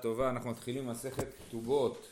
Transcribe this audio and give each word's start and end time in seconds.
טובה, 0.00 0.30
אנחנו 0.30 0.50
מתחילים 0.50 0.86
מסכת 0.86 1.26
כתובות. 1.34 2.08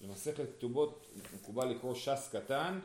במסכת 0.00 0.44
כתובות 0.56 1.06
מקובל 1.34 1.68
לקרוא 1.68 1.94
ש"ס 1.94 2.28
קטן, 2.32 2.78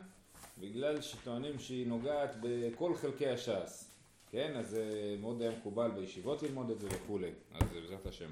בגלל 0.60 1.02
שטוענים 1.02 1.60
שהיא 1.60 1.88
נוגעת 1.88 2.36
בכל 2.42 2.96
חלקי 2.96 3.28
הש"ס. 3.28 3.92
כן, 4.32 4.56
אז 4.56 4.70
זה 4.70 5.16
מאוד 5.22 5.42
היה 5.42 5.52
מקובל 5.52 5.92
בישיבות 5.92 6.44
ללמוד 6.44 6.70
את 6.70 6.80
זה 6.80 6.88
וכולי, 6.92 7.30
אז 7.54 7.70
בעזרת 7.74 8.06
השם. 8.06 8.30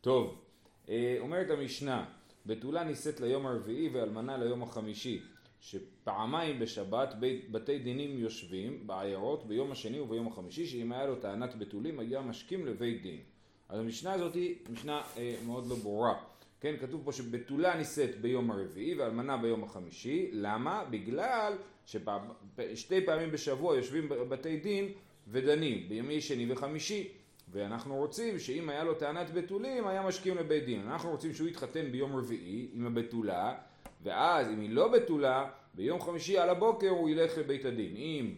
טוב, 0.00 0.42
אה, 0.88 1.16
אומרת 1.20 1.50
המשנה, 1.50 2.04
בתולה 2.46 2.84
נישאת 2.84 3.20
ליום 3.20 3.46
הרביעי 3.46 3.88
ואלמנה 3.88 4.36
ליום 4.36 4.62
החמישי, 4.62 5.22
שפעמיים 5.60 6.58
בשבת 6.58 7.14
בית, 7.14 7.50
בתי 7.50 7.78
דינים 7.78 8.18
יושבים 8.18 8.86
בעיירות 8.86 9.46
ביום 9.46 9.72
השני 9.72 10.00
וביום 10.00 10.26
החמישי, 10.26 10.66
שאם 10.66 10.92
היה 10.92 11.06
לו 11.06 11.16
טענת 11.16 11.58
בתולים 11.58 11.98
היה 11.98 12.20
משכים 12.20 12.66
לבית 12.66 13.02
דין. 13.02 13.20
אז 13.68 13.80
המשנה 13.80 14.12
הזאת 14.12 14.34
היא 14.34 14.54
משנה 14.70 15.02
אה, 15.16 15.34
מאוד 15.46 15.66
לא 15.66 15.76
ברורה. 15.76 16.14
כן, 16.60 16.74
כתוב 16.80 17.02
פה 17.04 17.12
שבתולה 17.12 17.76
נישאת 17.76 18.20
ביום 18.20 18.50
הרביעי 18.50 18.94
ואלמנה 18.94 19.36
ביום 19.36 19.64
החמישי. 19.64 20.28
למה? 20.32 20.84
בגלל 20.90 21.52
ששתי 21.86 23.06
פעמים 23.06 23.30
בשבוע 23.30 23.76
יושבים 23.76 24.08
בבתי 24.08 24.56
דין 24.56 24.92
ודנים, 25.28 25.88
בימי 25.88 26.20
שני 26.20 26.52
וחמישי. 26.52 27.08
ואנחנו 27.52 27.96
רוצים 27.96 28.38
שאם 28.38 28.68
היה 28.68 28.84
לו 28.84 28.94
טענת 28.94 29.34
בתולים, 29.34 29.86
היה 29.86 30.02
משכים 30.02 30.36
לבית 30.36 30.64
דין. 30.64 30.80
אנחנו 30.80 31.10
רוצים 31.10 31.34
שהוא 31.34 31.48
יתחתן 31.48 31.92
ביום 31.92 32.16
רביעי 32.16 32.68
עם 32.72 32.86
הבתולה, 32.86 33.54
ואז 34.02 34.48
אם 34.48 34.60
היא 34.60 34.70
לא 34.70 34.88
בתולה, 34.88 35.50
ביום 35.74 36.00
חמישי 36.00 36.38
על 36.38 36.50
הבוקר 36.50 36.88
הוא 36.88 37.10
ילך 37.10 37.38
לבית 37.38 37.64
הדין. 37.64 37.96
אם 37.96 38.34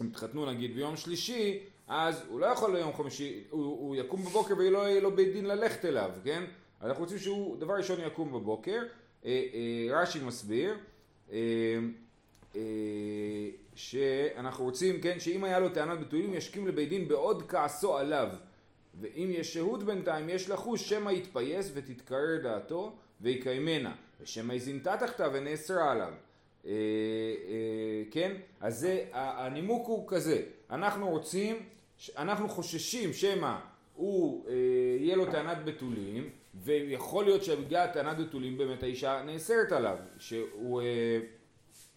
הם 0.00 0.06
התחתנו 0.06 0.52
נגיד 0.52 0.74
ביום 0.74 0.96
שלישי, 0.96 1.58
אז 1.94 2.22
הוא 2.28 2.40
לא 2.40 2.46
יכול 2.46 2.76
ליום 2.76 2.92
חמישי, 2.96 3.44
הוא, 3.50 3.64
הוא 3.64 3.96
יקום 3.96 4.24
בבוקר 4.24 4.54
ולא 4.58 4.78
יהיה 4.78 5.00
לו 5.00 5.16
בית 5.16 5.32
דין 5.32 5.44
ללכת 5.44 5.84
אליו, 5.84 6.10
כן? 6.24 6.44
אנחנו 6.82 7.02
רוצים 7.02 7.18
שהוא 7.18 7.56
דבר 7.56 7.74
ראשון 7.74 8.00
יקום 8.06 8.32
בבוקר. 8.32 8.82
אה, 9.24 9.30
אה, 9.54 10.00
רש"י 10.00 10.18
מסביר 10.24 10.74
אה, 11.32 11.38
אה, 12.56 12.60
שאנחנו 13.74 14.64
רוצים, 14.64 15.00
כן, 15.00 15.20
שאם 15.20 15.44
היה 15.44 15.58
לו 15.58 15.68
טענת 15.68 16.00
בתולים 16.00 16.34
ישכים 16.34 16.68
לבית 16.68 16.88
דין 16.88 17.08
בעוד 17.08 17.42
כעסו 17.48 17.98
עליו. 17.98 18.28
ואם 19.00 19.28
יש 19.30 19.54
שהות 19.54 19.82
בינתיים 19.82 20.28
יש 20.28 20.50
לחוש 20.50 20.88
שמא 20.88 21.10
יתפייס 21.10 21.70
ותתקרר 21.74 22.38
דעתו 22.42 22.92
ויקיימנה 23.20 23.94
ושמא 24.20 24.52
יזינתה 24.52 24.96
תחתיו 24.96 25.30
ונאסרה 25.34 25.92
עליו. 25.92 26.12
אה, 26.66 26.70
אה, 26.70 28.02
כן? 28.10 28.32
אז 28.60 28.78
זה, 28.78 29.04
הנימוק 29.12 29.86
הוא 29.86 30.08
כזה, 30.08 30.42
אנחנו 30.70 31.08
רוצים, 31.08 31.56
אנחנו 32.16 32.48
חוששים 32.48 33.12
שמא 33.12 33.56
הוא, 33.94 34.48
אה, 34.48 34.54
יהיה 34.98 35.16
לו 35.16 35.26
טענת 35.26 35.64
בתולים, 35.64 36.30
ויכול 36.54 37.24
להיות 37.24 37.44
שבגלל 37.44 37.86
טענת 37.86 38.18
בתולים 38.18 38.58
באמת 38.58 38.82
האישה 38.82 39.22
נאסרת 39.26 39.72
עליו, 39.72 39.96
שהוא, 40.18 40.82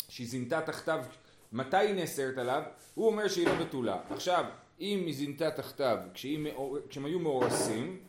שהיא 0.09 0.27
זינתה 0.27 0.61
תחתיו, 0.61 1.05
מתי 1.51 1.77
היא 1.77 1.95
נאסרת 1.95 2.37
עליו? 2.37 2.63
הוא 2.93 3.07
אומר 3.07 3.27
שהיא 3.27 3.47
לא 3.47 3.55
בתולה. 3.55 4.01
עכשיו, 4.09 4.45
אם 4.79 5.03
היא 5.05 5.15
זינתה 5.15 5.51
תחתיו 5.51 5.97
כשהם 6.13 7.05
היו 7.05 7.19
מאורסים, 7.19 7.99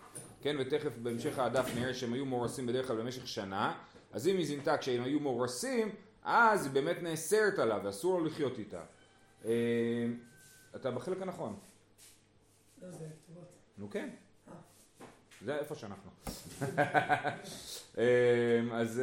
כן, 0.43 0.57
ותכף 0.59 0.99
בהמשך 0.99 1.39
הדף 1.39 1.71
נראה 1.75 1.95
שהם 1.95 2.13
היו 2.13 2.27
מאורסים 2.27 2.67
בדרך 2.67 2.87
כלל 2.87 2.97
במשך 2.97 3.29
שנה, 3.29 3.75
אז 4.13 4.29
אם 4.29 4.37
היא 4.37 4.47
זינתה 4.47 4.77
כשהם 4.77 5.03
היו 5.03 5.21
מאורסים, 5.21 5.89
אז 6.25 6.67
היא 6.67 6.73
באמת 6.73 7.03
נאסרת 7.03 7.59
עליו 7.59 7.81
ואסור 7.85 8.19
לו 8.19 8.25
לחיות 8.25 8.59
איתה. 8.59 8.81
אה, 9.45 9.51
אתה 10.77 10.91
בחלק 10.91 11.23
הנכון. 11.23 11.57
נו 13.79 13.91
כן. 13.91 14.09
אה. 14.49 14.55
זה 15.45 15.57
איפה 15.57 15.75
שאנחנו. 15.75 16.11
אה, 17.99 18.61
אז, 18.73 19.03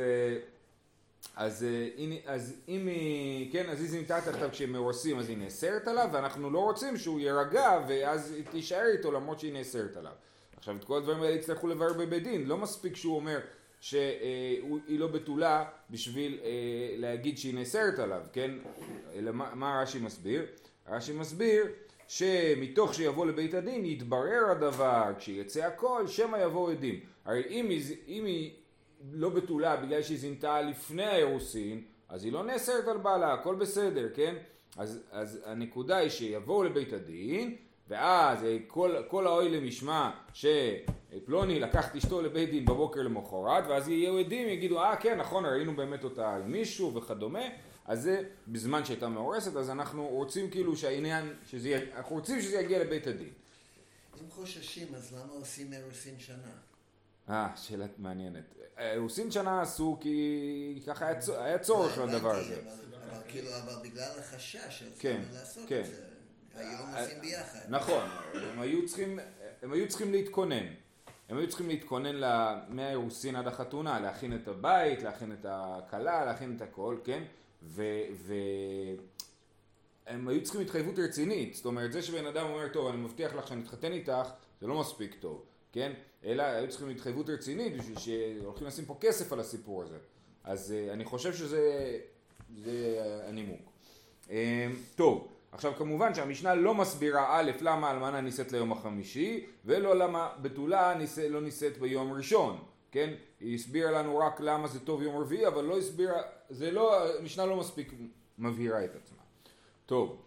אז, 1.36 1.66
אז 2.26 2.56
אם 2.68 2.88
היא, 2.88 3.52
כן, 3.52 3.70
אז 3.70 3.80
זינתה 3.80 4.22
תחתיו 4.22 4.50
כשהם 4.52 4.72
מאורסים 4.72 5.20
אז 5.20 5.30
היא 5.30 5.38
נאסרת 5.38 5.88
עליו 5.88 6.10
ואנחנו 6.14 6.50
לא 6.50 6.60
רוצים 6.60 6.98
שהוא 6.98 7.20
יירגע 7.20 7.80
ואז 7.88 8.32
היא 8.32 8.44
תישאר 8.52 8.86
איתו 8.98 9.12
למרות 9.12 9.40
שהיא 9.40 9.54
נאסרת 9.54 9.98
עליו. 9.98 10.14
עכשיו 10.58 10.76
את 10.76 10.84
כל 10.84 10.98
הדברים 10.98 11.22
האלה 11.22 11.36
יצטרכו 11.36 11.68
לברר 11.68 11.94
בבית 11.94 12.24
דין, 12.24 12.46
לא 12.46 12.58
מספיק 12.58 12.96
שהוא 12.96 13.16
אומר 13.16 13.40
שהיא 13.82 15.00
לא 15.00 15.08
בתולה 15.08 15.66
בשביל 15.90 16.40
אה, 16.44 16.50
להגיד 16.98 17.38
שהיא 17.38 17.56
נאסרת 17.56 18.00
עליו, 18.00 18.22
כן? 18.34 18.52
אלא 19.14 19.32
מה, 19.32 19.56
מה 19.56 19.82
רש"י 19.82 20.00
מסביר? 20.00 20.46
רש"י 20.88 21.14
מסביר 21.14 21.66
שמתוך 22.08 22.94
שיבוא 22.94 23.26
לבית 23.26 23.54
הדין 23.54 23.86
יתברר 23.86 24.52
הדבר, 24.52 25.04
כשיצא 25.18 25.66
הכל, 25.66 26.08
שמא 26.08 26.38
יבואו 26.38 26.70
עדים. 26.70 27.00
הרי 27.26 27.44
אם 27.50 27.70
היא, 27.70 27.96
אם 28.08 28.26
היא 28.26 28.52
לא 29.12 29.30
בתולה 29.30 29.76
בגלל 29.76 30.02
שהיא 30.02 30.18
זינתה 30.18 30.62
לפני 30.62 31.06
האירוסין, 31.06 31.84
אז 32.10 32.24
היא 32.24 32.34
לא 32.34 32.44
נאסרת 32.44 32.88
על 32.88 32.98
בעלה, 32.98 33.34
הכל 33.34 33.56
בסדר, 33.56 34.08
כן? 34.14 34.36
אז, 34.78 35.04
אז 35.12 35.42
הנקודה 35.46 35.98
היא 35.98 36.10
שיבואו 36.10 36.64
לבית 36.64 36.94
הדין, 36.94 37.56
ואז 37.88 38.44
אה, 38.44 38.58
כל, 38.68 38.96
כל 39.08 39.28
האוי 39.28 39.50
למשמע 39.50 40.10
שפלוני 40.34 41.60
לקח 41.60 41.92
את 41.92 41.96
אשתו 41.96 42.22
לבית 42.22 42.50
דין 42.50 42.66
בבוקר 42.66 43.02
למחרת 43.02 43.64
ואז 43.68 43.90
יהיו 43.90 44.18
עדים 44.18 44.50
יגידו 44.50 44.80
אה 44.80 44.96
כן 44.96 45.18
נכון 45.20 45.46
ראינו 45.46 45.76
באמת 45.76 46.04
אותה 46.04 46.36
עם 46.36 46.52
מישהו 46.52 46.94
וכדומה 46.94 47.44
אז 47.86 48.02
זה 48.02 48.24
בזמן 48.48 48.86
שהייתה 48.86 49.08
מאורסת 49.08 49.56
אז 49.56 49.70
אנחנו 49.70 50.08
רוצים 50.08 50.50
כאילו 50.50 50.78
שהעניין 50.78 51.34
שזה, 51.46 51.86
אנחנו 51.96 52.16
רוצים 52.16 52.42
שזה 52.42 52.56
יגיע 52.56 52.80
לבית 52.80 53.08
הדין. 53.08 53.34
אם 54.22 54.30
חוששים 54.30 54.96
אז 54.96 55.14
למה 55.14 55.34
עושים 55.34 55.74
אירוסין 55.74 56.20
שנה? 56.20 56.52
אה 57.30 57.50
שאלה 57.56 57.86
מעניינת. 57.98 58.44
אירוסין 58.78 59.32
שנה 59.32 59.62
עשו 59.62 59.98
כי 60.02 60.80
ככה 60.88 61.08
היה, 61.08 61.20
היה 61.38 61.60
צורך 61.60 61.98
לדבר 61.98 62.36
הזה. 62.36 62.62
אבל 63.10 63.22
כאילו 63.28 63.50
אבל 63.58 63.90
בגלל 63.90 64.12
החשש 64.20 64.84
כן, 65.00 65.22
לעשות 65.34 65.70
כן. 65.70 65.82
את 65.82 65.86
זה. 65.86 66.04
היום 66.56 66.96
עושים 66.96 67.22
ביחד. 67.22 67.60
נכון, 67.70 68.04
הם 68.34 68.60
היו 68.60 68.86
צריכים, 68.88 69.20
הם 69.62 69.74
היו 69.74 69.90
צריכים 69.90 70.12
להתכונן. 70.12 70.66
הם 71.30 71.38
היו 71.38 71.50
צריכים 71.50 71.68
להתכונן 71.68 72.16
מהאירוסין 72.70 73.36
עד 73.36 73.48
החתונה, 73.48 74.00
להכין 74.00 74.36
את 74.36 74.48
הבית, 74.48 75.04
להכין 75.04 75.32
את 75.32 75.46
הכלה, 75.50 76.26
להכין 76.26 76.56
את 76.56 76.62
הכל, 76.62 76.98
כן? 77.04 77.24
והם 80.08 80.28
היו 80.28 80.44
צריכים 80.44 80.62
התחייבות 80.62 81.00
רצינית, 81.00 81.56
זאת 81.56 81.66
אומרת 81.66 81.92
זה 81.94 82.02
שבן 82.02 82.26
אדם 82.26 82.50
אומר 82.50 82.68
טוב 82.68 82.88
אני 82.88 82.98
מבטיח 82.98 83.36
לך 83.36 83.48
שאני 83.48 83.62
אתחתן 83.62 83.92
איתך 83.92 84.30
זה 84.62 84.68
לא 84.68 84.80
מספיק 84.80 85.16
טוב, 85.20 85.46
כן? 85.72 85.94
אלא 86.26 86.44
היו 86.44 86.70
צריכים 86.70 86.90
התחייבות 86.90 87.30
רצינית 87.30 87.78
בשביל 87.78 88.00
שהולכים 88.00 88.68
לשים 88.68 88.86
פה 88.86 88.98
כסף 89.02 89.34
על 89.34 89.40
הסיפור 89.40 89.84
הזה, 89.84 89.98
אז 90.44 90.74
אני 90.92 91.06
חושב 91.06 91.34
שזה 91.34 91.98
זה 92.56 93.00
הנימוק. 93.28 93.72
טוב 94.96 95.28
עכשיו 95.52 95.74
כמובן 95.78 96.14
שהמשנה 96.14 96.56
לא 96.56 96.74
מסבירה 96.74 97.40
א' 97.40 97.52
למה 97.62 97.92
אלמנה 97.92 98.22
נישאת 98.22 98.52
ליום 98.52 98.72
החמישי 98.72 99.46
ולא 99.66 99.96
למה 99.96 100.30
בתולה 100.42 100.94
נישא, 100.98 101.22
לא 101.22 101.42
נישאת 101.42 101.78
ביום 101.78 102.14
ראשון, 102.14 102.64
כן? 102.94 103.14
היא 103.40 103.56
הסבירה 103.56 103.92
לנו 103.92 104.18
רק 104.18 104.40
למה 104.40 104.68
זה 104.68 104.80
טוב 104.80 105.02
יום 105.02 105.18
רביעי 105.18 105.48
אבל 105.48 105.64
לא 105.64 105.78
הסבירה, 105.78 106.22
זה 106.50 106.72
לא, 106.72 107.10
המשנה 107.20 107.46
לא 107.46 107.56
מספיק 107.56 107.94
מבהירה 108.38 108.86
את 108.86 108.96
עצמה. 108.96 109.18
טוב, 109.86 110.22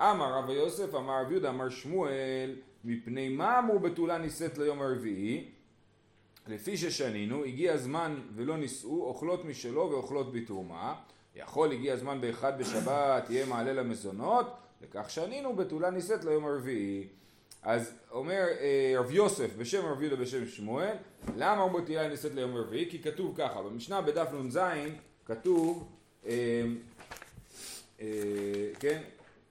אמר 0.00 0.32
רב 0.32 0.50
יוסף 0.50 0.94
אמר 0.94 1.22
רב 1.22 1.30
יהודה 1.30 1.50
אמר 1.50 1.68
שמואל 1.68 2.56
מפני 2.84 3.28
מה 3.28 3.58
אמרו 3.58 3.78
בתולה 3.78 4.18
נישאת 4.18 4.58
ליום 4.58 4.82
הרביעי 4.82 5.50
לפי 6.46 6.76
ששנינו 6.76 7.44
הגיע 7.44 7.72
הזמן 7.72 8.20
ולא 8.34 8.56
נישאו 8.56 9.04
אוכלות 9.04 9.44
משלו 9.44 9.90
ואוכלות 9.90 10.32
בתרומה 10.32 10.94
יכול 11.36 11.72
הגיע 11.72 11.94
הזמן 11.94 12.20
באחד 12.20 12.58
בשבת 12.58 13.30
יהיה 13.30 13.46
מעלה 13.46 13.72
למזונות 13.72 14.46
וכך 14.82 15.10
שנינו 15.10 15.56
בתולה 15.56 15.90
נישאת 15.90 16.24
ליום 16.24 16.46
הרביעי 16.46 17.08
אז 17.62 17.92
אומר 18.10 18.46
אה, 18.60 18.94
רב 18.98 19.10
יוסף 19.10 19.56
בשם 19.56 19.86
רב 19.86 20.02
יהודה 20.02 20.16
בשם 20.16 20.46
שמואל 20.46 20.94
למה 21.36 21.62
הוא 21.62 21.80
בתולה 21.80 22.08
נישאת 22.08 22.34
ליום 22.34 22.56
רביעי? 22.56 22.90
כי 22.90 23.02
כתוב 23.02 23.34
ככה 23.36 23.62
במשנה 23.62 24.00
בדף 24.00 24.28
נ"ז 24.32 24.58
כתוב 25.24 25.88
אה, 26.26 26.64
אה, 28.00 28.06
כן 28.80 29.02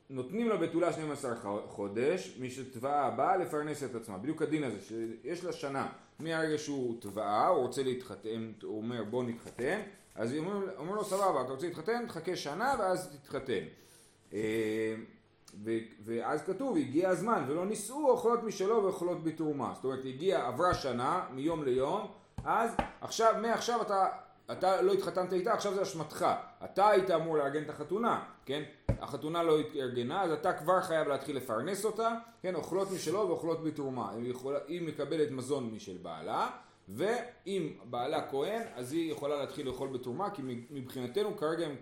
נותנים 0.09 0.49
לה 0.49 0.57
בתולה 0.57 0.93
12 0.93 1.35
חודש 1.67 2.37
מי 2.39 2.49
שטבעה 2.49 3.05
הבאה 3.05 3.37
לפרנס 3.37 3.83
את 3.83 3.95
עצמה 3.95 4.17
בדיוק 4.17 4.41
הדין 4.41 4.63
הזה 4.63 4.77
שיש 4.81 5.43
לה 5.43 5.53
שנה 5.53 5.87
מהרגע 6.19 6.57
שהוא 6.57 7.01
טבעה 7.01 7.47
הוא 7.47 7.61
רוצה 7.61 7.83
להתחתן 7.83 8.51
הוא 8.63 8.77
אומר 8.77 9.03
בוא 9.03 9.23
נתחתן 9.23 9.81
אז 10.15 10.33
אומרים 10.33 10.69
אומר 10.77 10.95
לו 10.95 11.03
סבבה, 11.03 11.41
אתה 11.41 11.51
רוצה 11.51 11.67
להתחתן? 11.67 12.05
תחכה 12.07 12.35
שנה 12.35 12.75
ואז 12.79 13.17
תתחתן. 13.23 13.63
ואז 16.05 16.43
כתוב, 16.43 16.77
הגיע 16.77 17.09
הזמן 17.09 17.43
ולא 17.47 17.65
נישאו 17.65 18.09
אוכלות 18.09 18.43
משלו 18.43 18.83
ואוכלות 18.83 19.23
בתרומה. 19.23 19.71
זאת 19.75 19.83
אומרת, 19.83 20.05
הגיע, 20.05 20.47
עברה 20.47 20.73
שנה 20.73 21.25
מיום 21.31 21.63
ליום, 21.63 22.07
אז 22.43 22.75
עכשיו, 23.01 23.33
מעכשיו 23.41 23.81
אתה, 23.81 24.07
אתה 24.51 24.81
לא 24.81 24.93
התחתנת 24.93 25.33
איתה, 25.33 25.53
עכשיו 25.53 25.73
זה 25.73 25.81
אשמתך. 25.81 26.25
אתה 26.63 26.89
היית 26.89 27.11
אמור 27.11 27.37
לארגן 27.37 27.63
את 27.63 27.69
החתונה, 27.69 28.23
כן? 28.45 28.63
החתונה 28.99 29.43
לא 29.43 29.59
התארגנה, 29.59 30.21
אז 30.21 30.31
אתה 30.31 30.53
כבר 30.53 30.81
חייב 30.81 31.07
להתחיל 31.07 31.37
לפרנס 31.37 31.85
אותה, 31.85 32.15
כן, 32.41 32.55
אוכלות 32.55 32.91
משלו 32.91 33.27
ואוכלות 33.27 33.63
בתרומה. 33.63 34.11
היא, 34.11 34.31
יכולה, 34.31 34.59
היא 34.67 34.87
מקבלת 34.87 35.31
מזון 35.31 35.71
משל 35.73 35.97
בעלה, 36.01 36.49
ואם 36.89 37.69
בעלה 37.83 38.27
כהן, 38.29 38.61
אז 38.75 38.93
היא 38.93 39.11
יכולה 39.11 39.39
להתחיל 39.39 39.67
לאכול 39.67 39.89
בתרומה, 39.89 40.29
כי 40.29 40.41
מבחינתנו 40.69 41.37
כרגע 41.37 41.65
הם, 41.65 41.75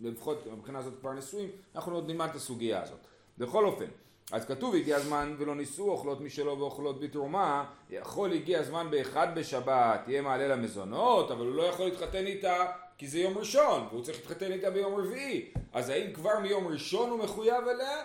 לפחות 0.00 0.46
מבחינה 0.46 0.78
הזאת 0.78 0.94
כבר 1.00 1.12
נשואים, 1.12 1.48
אנחנו 1.74 1.94
עוד 1.94 2.10
נלמד 2.10 2.28
את 2.28 2.34
הסוגיה 2.34 2.82
הזאת. 2.82 2.98
בכל 3.38 3.64
אופן, 3.64 3.86
אז 4.32 4.44
כתוב 4.44 4.74
הגיע 4.74 4.96
הזמן 4.96 5.34
ולא 5.38 5.54
נישאו 5.54 5.90
אוכלות 5.90 6.20
משלו 6.20 6.58
ואוכלות 6.58 7.00
בתרומה, 7.00 7.64
יכול 7.90 8.32
הגיע 8.32 8.60
הזמן 8.60 8.90
באחד 8.90 9.28
בשבת, 9.34 10.00
יהיה 10.08 10.22
מעלה 10.22 10.48
למזונות, 10.48 11.30
אבל 11.30 11.46
הוא 11.46 11.54
לא 11.54 11.62
יכול 11.62 11.84
להתחתן 11.84 12.26
איתה 12.26 12.66
כי 12.98 13.08
זה 13.08 13.18
יום 13.18 13.38
ראשון, 13.38 13.86
והוא 13.90 14.02
צריך 14.02 14.18
להתחתן 14.18 14.52
איתה 14.52 14.70
ביום 14.70 14.94
רביעי, 14.94 15.52
אז 15.72 15.88
האם 15.88 16.12
כבר 16.12 16.38
מיום 16.42 16.66
ראשון 16.66 17.10
הוא 17.10 17.18
מחויב 17.18 17.68
אליה? 17.68 18.02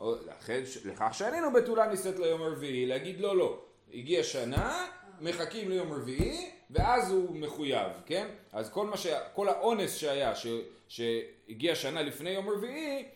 או 0.00 0.14
לכן, 0.26 0.62
לכך 0.84 1.08
שענינו 1.12 1.52
בתולה 1.52 1.86
נישאת 1.86 2.18
ליום 2.18 2.42
רביעי, 2.42 2.86
להגיד 2.86 3.20
לא 3.20 3.36
לא, 3.36 3.58
הגיע 3.94 4.24
שנה, 4.24 4.86
מחכים 5.20 5.68
ליום 5.68 5.92
רביעי, 5.92 6.50
ואז 6.72 7.10
הוא 7.10 7.36
מחויב, 7.36 7.92
כן? 8.06 8.28
אז 8.52 8.70
כל 8.70 8.86
מה 8.86 8.96
ש... 8.96 9.06
כל 9.34 9.48
האונס 9.48 9.96
שהיה, 9.96 10.34
ש... 10.34 10.46
שהגיע 10.88 11.74
שנה 11.74 12.02
לפני 12.02 12.30
יום 12.30 12.48
רביעי, 12.48 13.08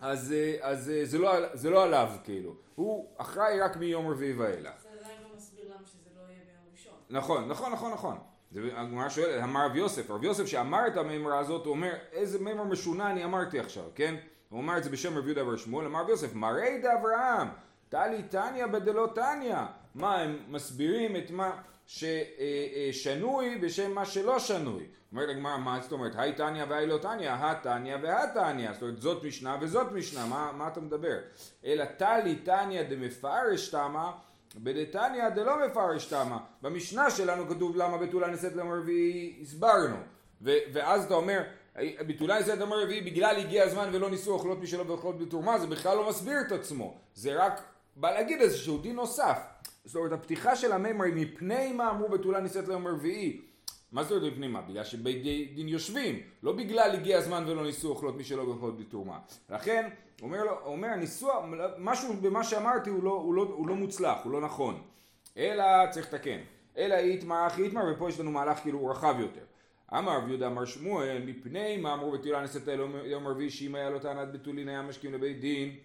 אז, 0.00 0.34
אז 0.60 0.92
זה, 1.02 1.18
לא, 1.18 1.32
זה 1.54 1.70
לא 1.70 1.84
עליו 1.84 2.10
כאילו, 2.24 2.54
הוא 2.74 3.08
אחראי 3.16 3.60
רק 3.60 3.76
מיום 3.76 4.10
רביעי 4.10 4.32
ואילך. 4.32 4.72
זה 4.82 4.88
עדיין 5.00 5.22
לא 5.22 5.36
מסביר 5.36 5.64
למה 5.64 5.86
שזה 5.86 6.10
לא 6.16 6.20
יהיה 6.20 6.40
ביום 6.44 6.64
ראשון. 6.72 6.94
נכון, 7.10 7.48
נכון, 7.48 7.72
נכון, 7.72 7.92
נכון. 7.92 8.18
הגמרא 8.56 9.08
שואלת, 9.08 9.42
אמר 9.42 9.66
רב 9.66 9.76
יוסף, 9.76 10.10
רב 10.10 10.24
יוסף 10.24 10.46
שאמר 10.46 10.86
את 10.86 10.96
המימרה 10.96 11.38
הזאת, 11.38 11.66
הוא 11.66 11.70
אומר, 11.74 11.92
איזה 12.12 12.38
מימרה 12.38 12.64
משונה 12.64 13.10
אני 13.10 13.24
אמרתי 13.24 13.60
עכשיו, 13.60 13.84
כן? 13.94 14.14
הוא 14.48 14.60
אמר 14.60 14.78
את 14.78 14.84
זה 14.84 14.90
בשם 14.90 15.18
רב 15.18 15.26
יהודה 15.26 15.48
ושמואל, 15.48 15.86
אמר 15.86 16.00
רב 16.00 16.08
יוסף, 16.08 16.34
מראי 16.34 16.78
דאברהם, 16.78 17.48
טלי 17.88 18.22
תניא 18.22 18.66
בדלא 18.66 19.06
תניא. 19.14 19.56
מה, 19.94 20.20
הם 20.20 20.38
מסבירים 20.48 21.16
את 21.16 21.30
מה 21.30 21.62
ששנוי 21.86 23.58
בשם 23.58 23.92
מה 23.92 24.04
שלא 24.04 24.38
שנוי. 24.38 24.84
אומרת 25.12 25.28
הגמרא, 25.28 25.56
מה 25.56 25.80
זאת 25.80 25.92
אומרת, 25.92 26.12
היי 26.16 26.32
תניא 26.32 26.64
והי 26.68 26.86
לא 26.86 26.98
תניא, 26.98 27.30
התניא 27.32 27.96
והתניא, 28.02 28.72
זאת 28.72 28.82
אומרת 28.82 29.00
זאת 29.00 29.24
משנה 29.24 29.56
וזאת 29.60 29.92
משנה, 29.92 30.26
מה, 30.26 30.52
מה 30.52 30.68
אתה 30.68 30.80
מדבר? 30.80 31.18
אלא 31.64 31.84
טלי 31.84 32.36
תניא 32.36 32.82
דמפרש 32.82 33.68
תמה 33.68 34.12
בדתניא 34.56 35.28
דלא 35.28 35.66
מפרש 35.66 36.06
תמה. 36.06 36.38
במשנה 36.62 37.10
שלנו 37.10 37.48
כתוב 37.48 37.76
למה 37.76 37.98
בתולה 37.98 38.26
נישאת 38.26 38.56
ליום 38.56 38.72
רביעי, 38.72 39.38
הסברנו. 39.42 39.96
ו- 40.42 40.58
ואז 40.72 41.04
אתה 41.04 41.14
אומר, 41.14 41.42
בתולה 42.06 42.38
נישאת 42.38 42.58
ליום 42.58 42.72
רביעי 42.72 43.00
בגלל 43.00 43.36
הגיע 43.36 43.64
הזמן 43.64 43.88
ולא 43.92 44.10
ניסו 44.10 44.32
אוכלות 44.32 44.60
משלו 44.60 44.86
ואוכלות 44.86 45.18
בתרומה, 45.18 45.58
זה 45.58 45.66
בכלל 45.66 45.96
לא 45.96 46.08
מסביר 46.08 46.40
את 46.46 46.52
עצמו. 46.52 46.98
זה 47.14 47.44
רק 47.44 47.62
בא 47.96 48.10
להגיד 48.10 48.40
איזשהו 48.40 48.78
דין 48.78 48.96
נוסף. 48.96 49.38
זאת 49.84 49.96
אומרת, 49.96 50.12
הפתיחה 50.12 50.56
של 50.56 50.72
הממרי 50.72 51.10
מפני 51.14 51.72
מה 51.72 51.90
אמרו 51.90 52.08
בתולה 52.08 52.40
נישאת 52.40 52.68
ליום 52.68 52.86
רביעי. 52.86 53.40
מה 53.92 54.02
זאת 54.02 54.12
אומרת 54.12 54.32
מפני 54.32 54.48
מה? 54.48 54.62
בגלל 54.62 54.84
שבית 54.84 55.22
דין 55.54 55.68
יושבים, 55.68 56.20
לא 56.42 56.52
בגלל 56.52 56.90
הגיע 56.94 57.18
הזמן 57.18 57.44
ולא 57.46 57.62
ניסו 57.62 57.88
אוכלות 57.88 58.16
משלו 58.16 58.48
ואוכלות 58.48 58.78
בתרומה. 58.78 59.18
לכן, 59.50 59.88
אומר, 60.22 60.44
לו, 60.44 60.58
אומר 60.64 60.88
הניסוח, 60.88 61.44
משהו 61.78 62.14
במה 62.20 62.44
שאמרתי 62.44 62.90
הוא 62.90 63.04
לא, 63.04 63.10
הוא, 63.10 63.34
לא, 63.34 63.42
הוא 63.42 63.68
לא 63.68 63.74
מוצלח, 63.74 64.18
הוא 64.24 64.32
לא 64.32 64.40
נכון. 64.40 64.82
אלא 65.36 65.64
צריך 65.90 66.14
לתקן. 66.14 66.38
אלא 66.76 66.94
איתמר 66.94 67.46
אחי 67.46 67.62
איתמר, 67.62 67.82
ופה 67.92 68.08
יש 68.08 68.20
לנו 68.20 68.30
מהלך 68.30 68.58
כאילו 68.58 68.86
רחב 68.86 69.16
יותר. 69.20 69.44
אמר 69.98 70.16
רב 70.16 70.28
יהודה 70.28 70.46
אמר 70.46 70.64
שמואל, 70.64 71.22
מפני 71.26 71.76
מה 71.76 71.94
אמרו 71.94 72.10
בתולה 72.10 72.42
נישאת 72.42 72.68
ליום 73.04 73.26
רביעי, 73.26 73.50
שאם 73.50 73.74
היה 73.74 73.90
לו 73.90 73.98
טענת 73.98 74.32
בתולין 74.32 74.68
היה 74.68 74.82
משקים 74.82 75.14
לבית 75.14 75.40
דין, 75.40 75.76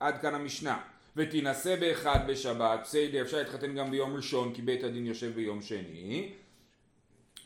עד 0.00 0.20
כאן 0.20 0.34
המשנה. 0.34 0.82
ותינשא 1.16 1.76
באחד 1.76 2.18
בשבת, 2.28 2.80
בסדר, 2.82 3.22
אפשר 3.22 3.36
להתחתן 3.36 3.74
גם 3.74 3.90
ביום 3.90 4.16
ראשון 4.16 4.54
כי 4.54 4.62
בית 4.62 4.84
הדין 4.84 5.06
יושב 5.06 5.34
ביום 5.34 5.62
שני, 5.62 6.32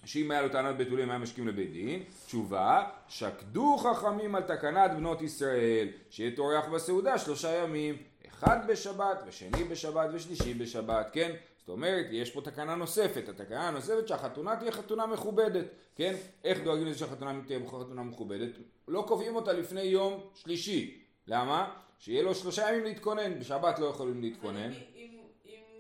שאם 0.05 0.31
היה 0.31 0.43
לו 0.43 0.49
טענת 0.49 0.77
בתולים 0.77 1.11
היה 1.11 1.19
משקים 1.19 1.49
לבית 1.49 1.73
דין, 1.73 2.03
תשובה, 2.27 2.85
שקדו 3.09 3.77
חכמים 3.77 4.35
על 4.35 4.43
תקנת 4.43 4.91
בנות 4.91 5.23
ישראל, 5.23 5.89
שיהיה 6.11 6.37
טורח 6.37 6.69
בסעודה 6.69 7.19
שלושה 7.19 7.55
ימים, 7.55 7.97
אחד 8.29 8.67
בשבת 8.69 9.23
ושני 9.27 9.65
בשבת 9.65 10.11
ושלישי 10.13 10.55
בשבת, 10.55 11.11
כן? 11.13 11.33
זאת 11.59 11.69
אומרת, 11.69 12.07
יש 12.11 12.31
פה 12.31 12.41
תקנה 12.41 12.75
נוספת, 12.75 13.29
התקנה 13.29 13.69
הנוספת 13.69 14.09
שהחתונה 14.09 14.57
תהיה 14.57 14.73
חתונה 14.73 15.07
מכובדת, 15.07 15.65
כן? 15.97 16.15
איך 16.45 16.61
דואגים 16.61 16.87
לזה 16.87 16.99
שהחתונה 16.99 17.41
תהיה 17.47 17.61
חתונה 17.67 18.03
מכובדת? 18.03 18.51
לא 18.89 19.05
קובעים 19.09 19.37
אותה 19.37 19.53
לפני 19.53 19.83
יום 19.83 20.21
שלישי, 20.35 21.01
למה? 21.27 21.75
שיהיה 21.99 22.23
לו 22.23 22.35
שלושה 22.35 22.69
ימים 22.69 22.85
להתכונן, 22.85 23.39
בשבת 23.39 23.79
לא 23.79 23.87
יכולים 23.87 24.21
להתכונן. 24.21 24.71
אם 24.97 25.19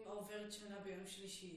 עוברת 0.06 0.52
שנה 0.52 0.74
ביום 0.84 1.06
שלישי. 1.06 1.56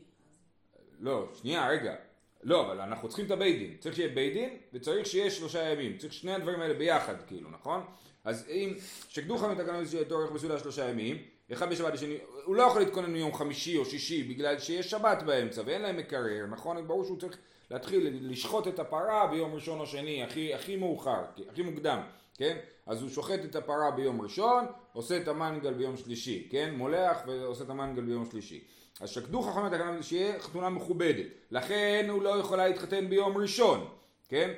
לא, 0.99 1.29
שנייה, 1.33 1.69
רגע. 1.69 1.95
לא, 2.43 2.65
אבל 2.65 2.81
אנחנו 2.81 3.07
צריכים 3.07 3.25
את 3.25 3.31
הבית 3.31 3.57
דין. 3.57 3.77
צריך 3.79 3.95
שיהיה 3.95 4.09
בית 4.09 4.33
דין, 4.33 4.57
וצריך 4.73 5.07
שיהיה 5.07 5.31
שלושה 5.31 5.69
ימים. 5.69 5.97
צריך 5.97 6.13
שני 6.13 6.33
הדברים 6.33 6.61
האלה 6.61 6.73
ביחד, 6.73 7.15
כאילו, 7.27 7.49
נכון? 7.49 7.85
אז 8.23 8.49
אם 8.49 8.73
שקדו 9.09 9.35
לך 9.35 9.43
מתקנות 9.43 9.87
שיהיה 9.87 10.05
תורך 10.05 10.31
בסעודה 10.31 10.59
שלושה 10.59 10.89
ימים, 10.89 11.17
אחד 11.53 11.69
בשבת 11.69 11.93
השני, 11.93 12.17
הוא 12.43 12.55
לא 12.55 12.63
יכול 12.63 12.81
להתכונן 12.81 13.11
מיום 13.11 13.33
חמישי 13.33 13.77
או 13.77 13.85
שישי 13.85 14.23
בגלל 14.23 14.59
שיש 14.59 14.89
שבת 14.89 15.23
באמצע 15.23 15.61
ואין 15.65 15.81
להם 15.81 15.97
מקרר, 15.97 16.45
נכון? 16.49 16.87
ברור 16.87 17.03
שהוא 17.03 17.19
צריך 17.19 17.37
להתחיל 17.71 18.17
לשחוט 18.21 18.67
את 18.67 18.79
הפרה 18.79 19.27
ביום 19.27 19.53
ראשון 19.53 19.79
או 19.79 19.87
שני, 19.87 20.23
הכי, 20.23 20.53
הכי 20.53 20.75
מאוחר, 20.75 21.23
הכי 21.51 21.61
מוקדם, 21.61 21.99
כן? 22.37 22.57
אז 22.85 23.01
הוא 23.01 23.09
שוחט 23.09 23.39
את 23.45 23.55
הפרה 23.55 23.91
ביום 23.91 24.21
ראשון, 24.21 24.65
עושה 24.93 25.17
את 25.17 25.27
המנגל 25.27 25.73
ביום 25.73 25.97
שלישי, 25.97 26.47
כן? 26.51 26.73
מולח 26.77 27.17
ועושה 27.27 27.63
את 27.63 27.69
המנגל 27.69 28.01
ביום 28.01 28.25
שלישי. 28.31 28.63
אז 29.01 29.09
שקדו 29.09 29.41
חכמים 29.41 29.67
את 29.67 29.73
הכוונה 29.73 30.03
שיהיה 30.03 30.39
חתונה 30.39 30.69
מכובדת. 30.69 31.25
לכן 31.51 32.07
הוא 32.09 32.21
לא 32.21 32.29
יכולה 32.29 32.67
להתחתן 32.67 33.09
ביום 33.09 33.37
ראשון, 33.37 33.87
כן? 34.29 34.51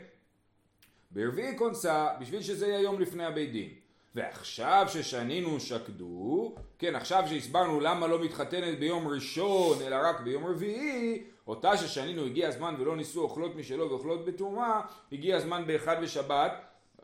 ברביעי 1.12 1.58
כונסה, 1.58 2.08
בשביל 2.22 2.42
שזה 2.42 2.68
יהיה 2.68 2.82
יום 2.82 3.02
לפני 3.02 3.26
הבית 3.26 3.52
דין. 3.52 3.70
ועכשיו 4.16 4.86
ששנינו 4.90 5.60
שקדו, 5.60 6.56
כן, 6.80 6.96
עכשיו 6.96 7.24
שהסברנו 7.30 7.80
למה 7.80 8.08
לא 8.08 8.24
מתחתנת 8.24 8.80
ביום 8.80 9.08
ראשון, 9.08 9.82
אלא 9.82 9.96
רק 10.04 10.20
ביום 10.20 10.46
רביעי, 10.46 11.24
אותה 11.48 11.78
ששנינו 11.78 12.26
הגיע 12.26 12.48
הזמן 12.48 12.76
ולא 12.80 12.96
ניסו 12.96 13.22
אוכלות 13.22 13.56
משלו 13.56 13.90
ואוכלות 13.90 14.26
בתרומה, 14.26 14.82
הגיע 15.12 15.38
הזמן 15.38 15.68
באחד 15.68 16.02
בשבת. 16.02 16.52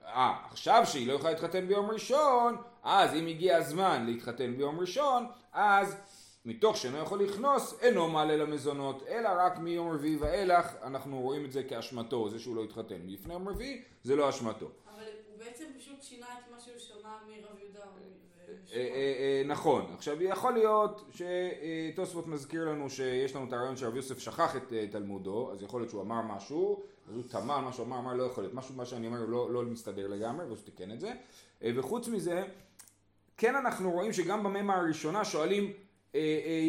אה, 0.06 0.38
עכשיו 0.52 0.84
שהיא 0.86 1.08
לא 1.08 1.14
יכולה 1.14 1.32
להתחתן 1.32 1.68
ביום 1.68 1.92
ראשון, 1.92 2.58
אז 2.84 3.14
אם 3.14 3.28
הגיע 3.28 3.58
הזמן 3.58 4.06
להתחתן 4.06 4.58
ביום 4.58 4.80
ראשון, 4.80 5.26
אז 5.54 5.96
מתוך 6.46 6.78
שאינו 6.78 6.98
יכול 6.98 7.24
לכנוס, 7.24 7.80
אינו 7.82 8.08
מעלה 8.10 8.38
למזונות, 8.38 9.04
אלא 9.08 9.30
רק 9.38 9.58
מיום 9.58 9.92
רביעי 9.92 10.16
ואילך, 10.16 10.76
אנחנו 10.84 11.22
רואים 11.22 11.46
את 11.46 11.52
זה 11.52 11.64
כאשמתו, 11.64 12.30
זה 12.30 12.40
שהוא 12.40 12.56
לא 12.56 12.64
התחתן. 12.64 13.02
מלפני 13.06 13.34
יום 13.34 13.50
רביעי, 13.50 13.84
זה 14.04 14.16
לא 14.16 14.30
אשמתו. 14.30 14.72
אבל 14.96 15.04
הוא 15.28 15.40
בעצם 15.40 15.66
פשוט 15.78 16.04
שינה 16.04 16.26
את 16.26 16.52
מה 16.52 16.60
שהוא 16.60 16.78
שמע 16.78 17.10
מרב 17.28 17.60
יהודה. 17.60 17.80
אה, 18.74 18.78
אה, 18.78 19.14
אה, 19.20 19.42
נכון. 19.46 19.86
עכשיו 19.94 20.24
יכול 20.24 20.54
להיות 20.54 21.12
שתוספות 21.12 22.28
מזכיר 22.28 22.70
לנו 22.70 22.90
שיש 22.90 23.36
לנו 23.36 23.46
את 23.48 23.54
הרעיון 23.54 23.78
שרב 23.78 23.96
יוסף 23.96 24.20
שכח 24.20 24.56
את 24.56 24.74
תלמודו, 24.92 25.52
אז 25.54 25.64
יכול 25.64 25.82
להיות 25.82 25.90
שהוא 25.90 26.02
אמר 26.02 26.22
משהו, 26.22 26.84
אז 27.10 27.16
הוא 27.16 27.24
טמא 27.30 27.62
מה 27.62 27.74
שהוא 27.74 27.86
אמר, 27.86 28.00
אמר 28.00 28.14
לא 28.14 28.24
יכול 28.24 28.44
להיות, 28.44 28.54
משהו 28.54 28.76
מה 28.76 28.86
שאני 28.86 29.08
אומר 29.08 29.26
לא, 29.28 29.54
לא 29.54 29.64
מסתדר 29.64 30.08
לגמרי, 30.08 30.46
והוא 30.46 30.58
תיקן 30.64 30.92
את 30.92 31.00
זה. 31.00 31.12
וחוץ 31.76 32.08
מזה, 32.08 32.44
כן 33.38 33.56
אנחנו 33.56 33.92
רואים 33.92 34.14
שגם 34.14 34.44
בממה 34.44 34.76
הראשונה 34.76 35.26
שואלים 35.26 35.74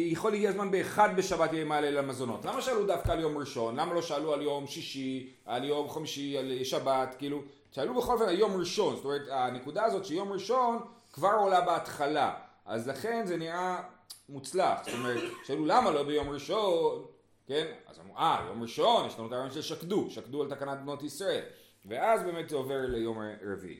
יכול 0.09 0.31
להגיע 0.31 0.49
הזמן 0.49 0.71
באחד 0.71 1.09
בשבת 1.17 1.53
יהיה 1.53 1.65
מעלה 1.65 1.91
למזונות. 1.91 2.45
למה 2.45 2.61
שאלו 2.61 2.85
דווקא 2.85 3.11
על 3.11 3.19
יום 3.19 3.37
ראשון? 3.37 3.75
למה 3.79 3.93
לא 3.93 4.01
שאלו 4.01 4.33
על 4.33 4.41
יום 4.41 4.67
שישי, 4.67 5.33
על 5.45 5.63
יום 5.63 5.89
חמישי, 5.89 6.37
על 6.37 6.63
שבת, 6.63 7.15
כאילו? 7.19 7.41
שאלו 7.71 7.93
בכל 7.93 8.13
אופן 8.13 8.25
על 8.25 8.39
יום 8.39 8.59
ראשון. 8.59 8.95
זאת 8.95 9.05
אומרת, 9.05 9.21
הנקודה 9.29 9.83
הזאת 9.83 10.05
שיום 10.05 10.31
ראשון 10.31 10.79
כבר 11.13 11.31
עולה 11.39 11.61
בהתחלה. 11.61 12.33
אז 12.65 12.87
לכן 12.87 13.25
זה 13.25 13.37
נראה 13.37 13.83
מוצלח. 14.29 14.79
זאת 14.85 14.93
אומרת, 14.93 15.21
שאלו 15.43 15.65
למה 15.65 15.91
לא 15.91 16.03
ביום 16.03 16.29
ראשון, 16.29 17.05
כן? 17.47 17.71
אז 17.87 17.99
אמרו, 17.99 18.17
אה, 18.17 18.45
יום 18.47 18.61
ראשון, 18.61 19.07
יש 19.07 19.17
לנו 19.17 19.27
את 19.27 19.31
הרעיון 19.31 19.51
של 19.51 19.61
שקדו, 19.61 20.09
שקדו 20.09 20.41
על 20.41 20.49
תקנת 20.49 20.79
בנות 20.79 21.03
ישראל. 21.03 21.43
ואז 21.85 22.23
באמת 22.23 22.49
זה 22.49 22.55
עובר 22.55 22.85
ליום 22.87 23.17
רביעי. 23.43 23.79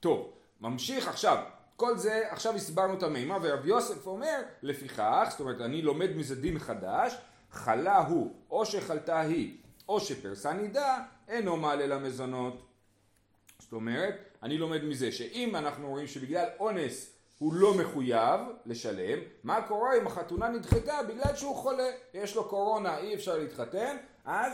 טוב, 0.00 0.32
ממשיך 0.60 1.08
עכשיו. 1.08 1.44
כל 1.76 1.98
זה, 1.98 2.22
עכשיו 2.30 2.54
הסברנו 2.54 2.94
את 2.94 3.02
המימה, 3.02 3.38
ורב 3.42 3.66
יוסף 3.66 4.06
אומר, 4.06 4.42
לפיכך, 4.62 5.26
זאת 5.30 5.40
אומרת, 5.40 5.60
אני 5.60 5.82
לומד 5.82 6.10
מזה 6.16 6.40
דין 6.40 6.58
חדש, 6.58 7.16
חלה 7.50 7.98
הוא, 7.98 8.34
או 8.50 8.66
שחלתה 8.66 9.20
היא, 9.20 9.56
או 9.88 10.00
שפרסה 10.00 10.52
נידה, 10.52 10.98
אינו 11.28 11.56
מעלה 11.56 11.86
למזונות. 11.86 12.62
זאת 13.58 13.72
אומרת, 13.72 14.35
אני 14.46 14.58
לומד 14.58 14.84
מזה 14.84 15.12
שאם 15.12 15.56
אנחנו 15.56 15.88
רואים 15.88 16.06
שבגלל 16.06 16.46
אונס 16.60 17.12
הוא 17.38 17.54
לא 17.54 17.74
מחויב 17.74 18.40
לשלם, 18.66 19.18
מה 19.44 19.62
קורה 19.62 19.98
אם 19.98 20.06
החתונה 20.06 20.48
נדחתה 20.48 21.02
בגלל 21.08 21.36
שהוא 21.36 21.56
חולה, 21.56 21.88
יש 22.14 22.36
לו 22.36 22.44
קורונה, 22.44 22.98
אי 22.98 23.14
אפשר 23.14 23.38
להתחתן, 23.38 23.96
אז 24.24 24.52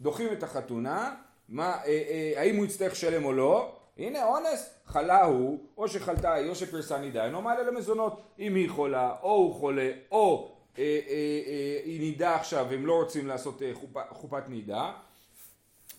דוחים 0.00 0.32
את 0.32 0.42
החתונה, 0.42 1.14
מה, 1.48 1.64
אה, 1.64 1.86
אה, 1.86 2.32
האם 2.36 2.56
הוא 2.56 2.64
יצטרך 2.64 2.92
לשלם 2.92 3.24
או 3.24 3.32
לא, 3.32 3.76
הנה 3.98 4.24
אונס, 4.24 4.70
חלה 4.86 5.24
הוא, 5.24 5.58
או 5.78 5.88
שחלתה 5.88 6.32
היא, 6.32 6.50
או 6.50 6.54
שפרסה 6.54 6.98
נידה, 6.98 7.24
אינו 7.24 7.42
מעלה 7.42 7.62
למזונות. 7.62 8.22
אם 8.38 8.54
היא 8.54 8.70
חולה, 8.70 9.14
או 9.22 9.30
הוא 9.30 9.54
חולה, 9.54 9.90
או 10.10 10.56
אה, 10.78 10.82
אה, 10.82 11.40
אה, 11.46 11.80
היא 11.84 12.00
נידה 12.00 12.34
עכשיו 12.34 12.66
והם 12.70 12.86
לא 12.86 13.02
רוצים 13.02 13.26
לעשות 13.26 13.62
אה, 13.62 13.70
חופה, 13.74 14.00
חופת 14.10 14.48
נידה, 14.48 14.92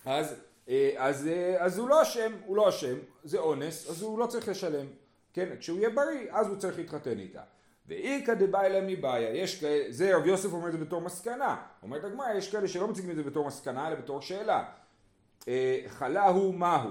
אז, 0.05 0.35
אז, 0.97 1.27
אה, 1.27 1.55
אז 1.59 1.79
הוא 1.79 1.89
לא 1.89 2.01
אשם, 2.01 2.31
הוא 2.45 2.57
לא 2.57 2.69
אשם, 2.69 2.95
זה 3.23 3.39
אונס, 3.39 3.89
אז 3.89 4.01
הוא 4.01 4.19
לא 4.19 4.25
צריך 4.25 4.47
לשלם. 4.47 4.85
כן, 5.33 5.49
כשהוא 5.59 5.77
יהיה 5.77 5.89
בריא, 5.89 6.27
אז 6.31 6.47
הוא 6.47 6.57
צריך 6.57 6.77
להתחתן 6.77 7.19
איתה. 7.19 7.41
ואיכא 7.87 8.33
דבעילה 8.33 8.81
מבעיה, 8.81 9.35
יש 9.35 9.61
כאלה, 9.61 9.83
זה 9.89 10.15
רב 10.17 10.25
יוסף 10.25 10.53
אומר 10.53 10.67
את 10.67 10.71
זה 10.71 10.77
בתור 10.77 11.01
מסקנה, 11.01 11.61
אומרת 11.83 12.03
הגמרא, 12.03 12.33
יש 12.33 12.51
כאלה 12.51 12.67
שלא 12.67 12.87
מציגים 12.87 13.11
את 13.11 13.15
זה 13.15 13.23
בתור 13.23 13.47
מסקנה, 13.47 13.87
אלא 13.87 13.95
בתור 13.95 14.21
שאלה. 14.21 14.63
אה, 15.47 15.79
חלה 15.87 16.27
הוא 16.27 16.53
מהו? 16.55 16.89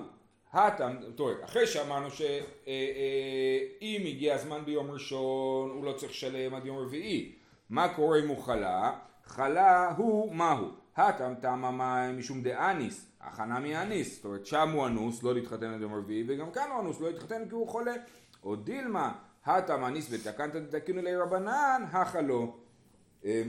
הטעם, 0.52 0.98
טוב, 1.14 1.30
אחרי 1.44 1.66
שאמרנו 1.66 2.10
שאם 2.10 4.02
הגיע 4.06 4.34
הזמן 4.34 4.64
ביום 4.64 4.90
ראשון, 4.90 5.70
הוא 5.70 5.84
לא 5.84 5.92
צריך 5.92 6.12
לשלם 6.12 6.54
עד 6.54 6.66
יום 6.66 6.78
רביעי. 6.78 7.32
מה 7.70 7.94
קורה 7.94 8.18
אם 8.18 8.28
הוא 8.28 8.42
חלה? 8.42 8.92
חלה 9.24 9.94
הוא 9.96 10.34
מהו? 10.34 10.68
הטעם 10.96 11.34
טעם 11.34 11.64
המים 11.64 12.18
משום 12.18 12.42
דאניס, 12.42 13.11
הכנה 13.22 13.60
מאניס, 13.60 14.16
זאת 14.16 14.24
אומרת 14.24 14.46
שם 14.46 14.70
הוא 14.70 14.86
אנוס, 14.86 15.22
לא 15.22 15.34
להתחתן 15.34 15.74
עד 15.74 15.80
יום 15.80 15.94
רביעי, 15.94 16.24
וגם 16.28 16.50
כאן 16.50 16.70
הוא 16.70 16.80
אנוס, 16.80 17.00
לא 17.00 17.10
להתחתן 17.10 17.48
כי 17.48 17.54
הוא 17.54 17.68
חולה. 17.68 17.94
או 18.44 18.56
דילמה, 18.56 19.12
הטעם 19.44 19.84
אניס 19.84 20.06
ותקנת 20.10 20.56
תתקנו 20.56 21.02
לי 21.02 21.16
רבנן, 21.16 21.82
הכה 21.92 22.20
לא. 22.20 22.54
אה, 23.24 23.42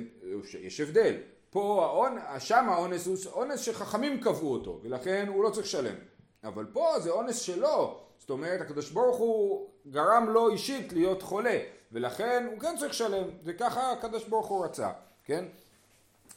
יש 0.59 0.79
הבדל. 0.79 1.15
פה, 1.49 1.85
האונ... 1.85 2.17
שם 2.39 2.69
האונס 2.69 3.07
הוא 3.07 3.17
אונס 3.31 3.59
שחכמים 3.59 4.21
קבעו 4.21 4.53
אותו, 4.53 4.79
ולכן 4.83 5.25
הוא 5.27 5.43
לא 5.43 5.49
צריך 5.49 5.65
לשלם. 5.65 5.95
אבל 6.43 6.65
פה 6.65 6.99
זה 6.99 7.09
אונס 7.09 7.39
שלו, 7.39 7.99
זאת 8.17 8.29
אומרת 8.29 8.61
הקדוש 8.61 8.91
ברוך 8.91 9.17
הוא 9.17 9.69
גרם 9.87 10.29
לו 10.29 10.49
אישית 10.49 10.93
להיות 10.93 11.21
חולה, 11.21 11.59
ולכן 11.91 12.47
הוא 12.51 12.59
כן 12.59 12.75
צריך 12.77 12.91
לשלם, 12.91 13.23
וככה 13.43 13.91
הקדוש 13.91 14.27
ברוך 14.27 14.47
הוא 14.47 14.65
רצה, 14.65 14.91
כן? 15.23 15.45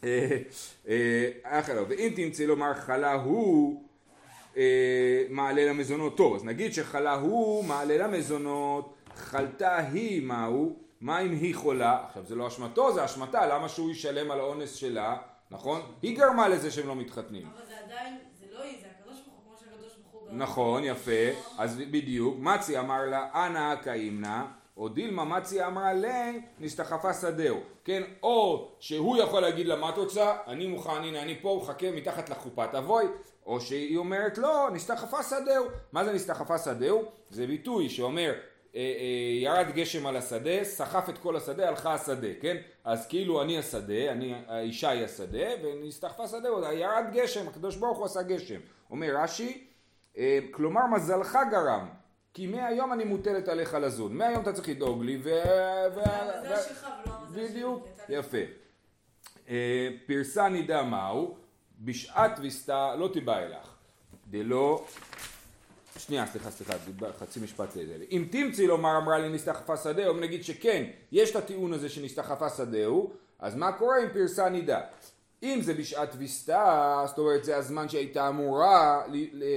אה, 0.05 1.29
אחלה, 1.43 1.75
לא. 1.75 1.85
ואם 1.89 2.13
תמצא 2.17 2.45
לומר 2.45 2.75
חלה 2.75 3.13
הוא 3.13 3.83
אה, 4.57 5.25
מעלה 5.31 5.65
למזונות, 5.65 6.17
טוב, 6.17 6.35
אז 6.35 6.45
נגיד 6.45 6.75
שחלה 6.75 7.15
הוא 7.15 7.65
מעלה 7.65 7.97
למזונות, 7.97 8.95
חלתה 9.15 9.77
היא 9.77 10.23
מהו, 10.23 10.77
מה 11.01 11.21
אם 11.21 11.33
היא 11.33 11.55
חולה? 11.55 12.05
עכשיו 12.07 12.27
זה 12.27 12.35
לא 12.35 12.49
אשמתו, 12.49 12.93
זה 12.93 13.05
אשמתה, 13.05 13.47
למה 13.47 13.69
שהוא 13.69 13.91
ישלם 13.91 14.31
על 14.31 14.41
האונס 14.41 14.75
שלה, 14.75 15.17
נכון? 15.51 15.81
היא 16.03 16.19
גרמה 16.19 16.49
לזה 16.49 16.71
שהם 16.71 16.89
לא 16.89 16.97
מתחתנים. 16.97 17.47
אבל 17.47 17.67
זה 17.67 17.75
עדיין, 17.85 18.19
זה 18.41 18.47
לא 18.53 18.63
היא, 18.63 18.77
זה 18.81 18.87
הקדוש 19.01 19.21
ברוך 19.27 19.41
הוא, 19.45 19.45
כמו 19.45 19.57
שהקדוש 19.61 19.93
ברוך 19.97 20.23
הוא 20.23 20.31
גם... 20.31 20.39
נכון, 20.39 20.85
יפה, 20.85 21.11
אז 21.59 21.79
בדיוק, 21.91 22.37
מצי 22.39 22.79
אמר 22.79 23.07
לה, 23.07 23.47
אנא 23.47 23.75
קאימנא, 23.75 24.43
או 24.77 24.89
דילמה 24.89 25.25
מצי 25.25 25.65
אמרה 25.65 25.93
לה, 25.93 26.33
נסתחפה 26.59 27.15
שדהו, 27.15 27.61
כן, 27.85 28.03
או 28.23 28.71
שהוא 28.81 29.17
יכול 29.17 29.43
להגיד 29.43 29.67
לה, 29.67 29.77
מה 29.77 29.91
את 29.91 29.99
רוצה? 29.99 30.37
אני 30.47 30.67
מוכן, 30.67 30.91
הנה 30.91 31.23
אני 31.23 31.39
פה, 31.43 31.61
מחכה 31.63 31.91
מתחת 31.91 32.31
לחופה, 32.31 32.67
תבואי, 32.67 33.07
או 33.47 33.61
שהיא 33.61 33.99
אומרת, 33.99 34.39
לא, 34.39 34.69
נסתחפה 34.73 35.23
שדהו. 35.23 35.65
מה 35.93 36.05
זה 36.05 36.13
נסתחפה 36.13 36.59
שדהו? 36.59 37.05
זה 37.31 37.47
ביטוי 37.47 37.89
שאומר, 37.89 38.33
אה, 38.75 38.81
אה, 38.81 39.43
ירד 39.43 39.67
גשם 39.75 40.07
על 40.07 40.17
השדה, 40.17 40.65
סחף 40.65 41.09
את 41.09 41.19
כל 41.19 41.37
השדה, 41.37 41.69
הלכה 41.69 41.95
השדה, 41.95 42.29
כן? 42.41 42.57
אז 42.85 43.07
כאילו 43.07 43.43
אני 43.43 43.59
השדה, 43.59 44.13
אני, 44.13 44.35
האישה 44.49 44.91
היא 44.91 45.05
השדה, 45.05 45.47
ונסתחפה 45.63 46.29
שדהו, 46.29 46.63
ירד 46.73 47.05
גשם, 47.13 47.49
הקדוש 47.49 47.77
ברוך 47.77 47.99
הוא 47.99 48.07
עשה 48.07 48.23
גשם. 48.23 48.61
אומר 48.91 49.17
רש"י, 49.17 49.67
אה, 50.19 50.39
כלומר 50.51 50.87
מזלך 50.87 51.39
גרם, 51.51 51.89
כי 52.37 52.47
מהיום 52.47 52.93
אני 52.93 53.05
מוטלת 53.05 53.49
עליך 53.49 53.75
לזון, 53.75 54.17
מהיום 54.17 54.43
אתה 54.43 54.53
צריך 54.53 54.69
לדאוג 54.69 55.03
לי, 55.03 55.19
ו... 55.23 55.31
ו... 55.95 56.01
המזל 56.01 56.63
שלך 56.69 56.87
ולא 57.05 57.15
המזל 57.15 57.35
שלי. 57.35 57.49
בדיוק, 57.49 57.89
יפה. 58.09 58.39
אה, 59.49 59.89
פרסה 60.07 60.49
נידה 60.49 60.83
מהו, 60.83 61.37
בשעת 61.81 62.39
ויסתה 62.43 62.95
לא 62.97 63.09
תיבא 63.13 63.39
אלך. 63.39 63.75
דלא, 64.31 64.85
שנייה, 65.99 66.27
סליחה, 66.27 66.51
סליחה, 66.51 66.73
חצי 67.19 67.41
משפט 67.41 67.77
לזה. 67.77 67.97
אם 68.11 68.25
תמצי 68.31 68.67
לומר 68.67 68.97
אמרה 68.97 69.19
לי 69.19 69.29
נסתחפה 69.29 69.77
שדהו, 69.77 70.15
אם 70.15 70.21
נגיד 70.21 70.45
שכן, 70.45 70.85
יש 71.13 71.31
את 71.31 71.37
הטיעון 71.37 71.73
הזה 71.73 71.89
שנסתחפה 71.89 72.51
שדהו, 72.51 73.13
אז 73.39 73.55
מה 73.55 73.73
קורה 73.73 74.03
אם 74.03 74.09
פרסה 74.13 74.49
נידה? 74.49 74.81
אם 75.43 75.59
זה 75.63 75.75
בשעת 75.75 76.15
ויסתה, 76.19 77.03
זאת 77.07 77.19
אומרת 77.19 77.45
זה 77.45 77.57
הזמן 77.57 77.89
שהייתה 77.89 78.29
אמורה 78.29 79.03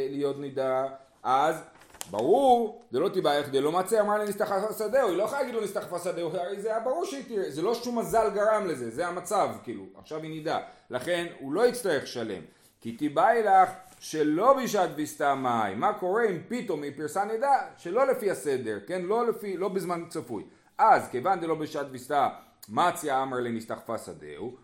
להיות 0.10 0.40
נידה, 0.40 0.86
אז 1.24 1.64
ברור, 2.12 2.82
זה 2.92 3.00
לא 3.00 3.10
תיבאך 3.10 3.50
דלא 3.50 3.72
מצא 3.72 4.02
אמר 4.02 4.18
לי 4.18 4.30
נסתחפה 4.30 4.74
שדהו, 4.78 5.10
היא 5.10 5.18
לא 5.18 5.24
יכולה 5.24 5.42
להגיד 5.42 5.56
לו 5.56 5.62
נסתחפה 5.62 6.00
שדהו, 6.00 6.30
הרי 6.36 6.62
זה 6.62 6.70
היה 6.70 6.80
ברור 6.80 7.06
שהיא 7.06 7.24
תראה, 7.28 7.52
זה 7.52 7.62
לא 7.62 7.76
שום 7.76 8.00
מזל 8.00 8.30
גרם 8.34 8.68
לזה, 8.68 8.90
זה 8.90 9.08
המצב, 9.08 9.50
כאילו, 9.64 9.84
עכשיו 9.96 10.22
היא 10.24 10.30
נידה, 10.30 10.60
לכן 10.90 11.28
הוא 11.40 11.54
לא 11.54 11.68
יצטרך 11.68 12.04
לשלם, 12.04 12.42
כי 12.82 12.92
תיבאי 12.92 13.44
לך 13.44 13.70
שלא 14.00 14.54
בשעת 14.64 14.90
ויסתה 14.96 15.36
מים, 15.36 15.80
מה 15.80 15.94
קורה 15.94 16.26
אם 16.26 16.38
פתאום 16.48 16.84
היא 16.84 16.92
פרסה 16.98 17.26
נידה, 17.26 17.58
שלא 17.78 18.08
לפי 18.08 18.32
הסדר, 18.32 18.80
כן, 18.88 19.02
לא 19.02 19.28
לפי, 19.28 19.58
לא 19.58 19.68
בזמן 19.68 20.04
צפוי, 20.10 20.44
אז 20.78 21.10
כיוון 21.10 21.40
דלא 21.40 21.56
בשעת 21.56 21.88
ויסתה 21.92 22.30
מציה 22.70 23.24
אמר 23.24 23.38
לי 23.38 23.52
נסתחפה 23.52 23.98
שדהו, 23.98 24.56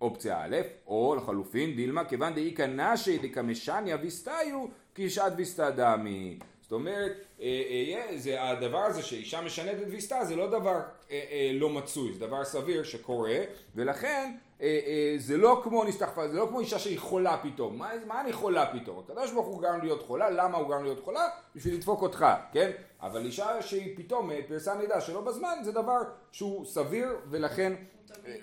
אופציה 0.00 0.44
א', 0.44 0.56
או 0.86 1.14
לחלופין 1.14 1.76
דילמה 1.76 2.04
כיוון 2.04 2.34
דאיכא 2.34 2.66
נשי 2.66 3.18
דקמשניה 3.18 3.96
ויסתיו 4.02 4.66
כי 4.94 5.10
שעת 5.10 5.32
ויסתא 5.36 5.70
דמי. 5.70 6.38
זאת 6.66 6.72
אומרת, 6.72 7.12
אה, 7.40 7.46
אה, 7.46 8.18
זה 8.18 8.42
הדבר 8.42 8.78
הזה 8.78 9.02
שאישה 9.02 9.40
משנית 9.40 9.74
את 9.82 9.86
ויסתה 9.90 10.24
זה 10.24 10.36
לא 10.36 10.46
דבר 10.46 10.80
אה, 11.10 11.24
אה, 11.30 11.50
לא 11.54 11.70
מצוי, 11.70 12.12
זה 12.12 12.26
דבר 12.26 12.44
סביר 12.44 12.82
שקורה, 12.82 13.38
ולכן 13.74 14.32
אה, 14.60 14.80
אה, 14.86 15.14
זה 15.18 15.36
לא 15.36 15.60
כמו 15.64 15.84
נסתחפה, 15.84 16.28
זה 16.28 16.36
לא 16.36 16.46
כמו 16.46 16.60
אישה 16.60 16.78
שהיא 16.78 16.98
חולה 16.98 17.38
פתאום. 17.42 17.78
מה, 17.78 17.90
מה 18.06 18.20
אני 18.20 18.32
חולה 18.32 18.72
פתאום? 18.72 18.98
הקדוש 18.98 19.32
ברוך 19.32 19.46
הוא 19.46 19.62
גרם 19.62 19.80
להיות 19.82 20.02
חולה, 20.02 20.30
למה 20.30 20.58
הוא 20.58 20.68
גרם 20.68 20.82
להיות 20.84 21.00
חולה? 21.04 21.28
בשביל 21.54 21.74
לדפוק 21.74 22.02
אותך, 22.02 22.26
כן? 22.52 22.70
אבל 23.00 23.24
אישה 23.24 23.62
שהיא 23.62 23.96
פתאום 23.96 24.30
אה, 24.30 24.40
פרסה 24.48 24.74
נידה 24.74 25.00
שלא 25.00 25.20
בזמן, 25.20 25.58
זה 25.62 25.72
דבר 25.72 25.98
שהוא 26.32 26.64
סביר, 26.64 27.08
ולכן 27.30 27.72
תמיד... 28.06 28.40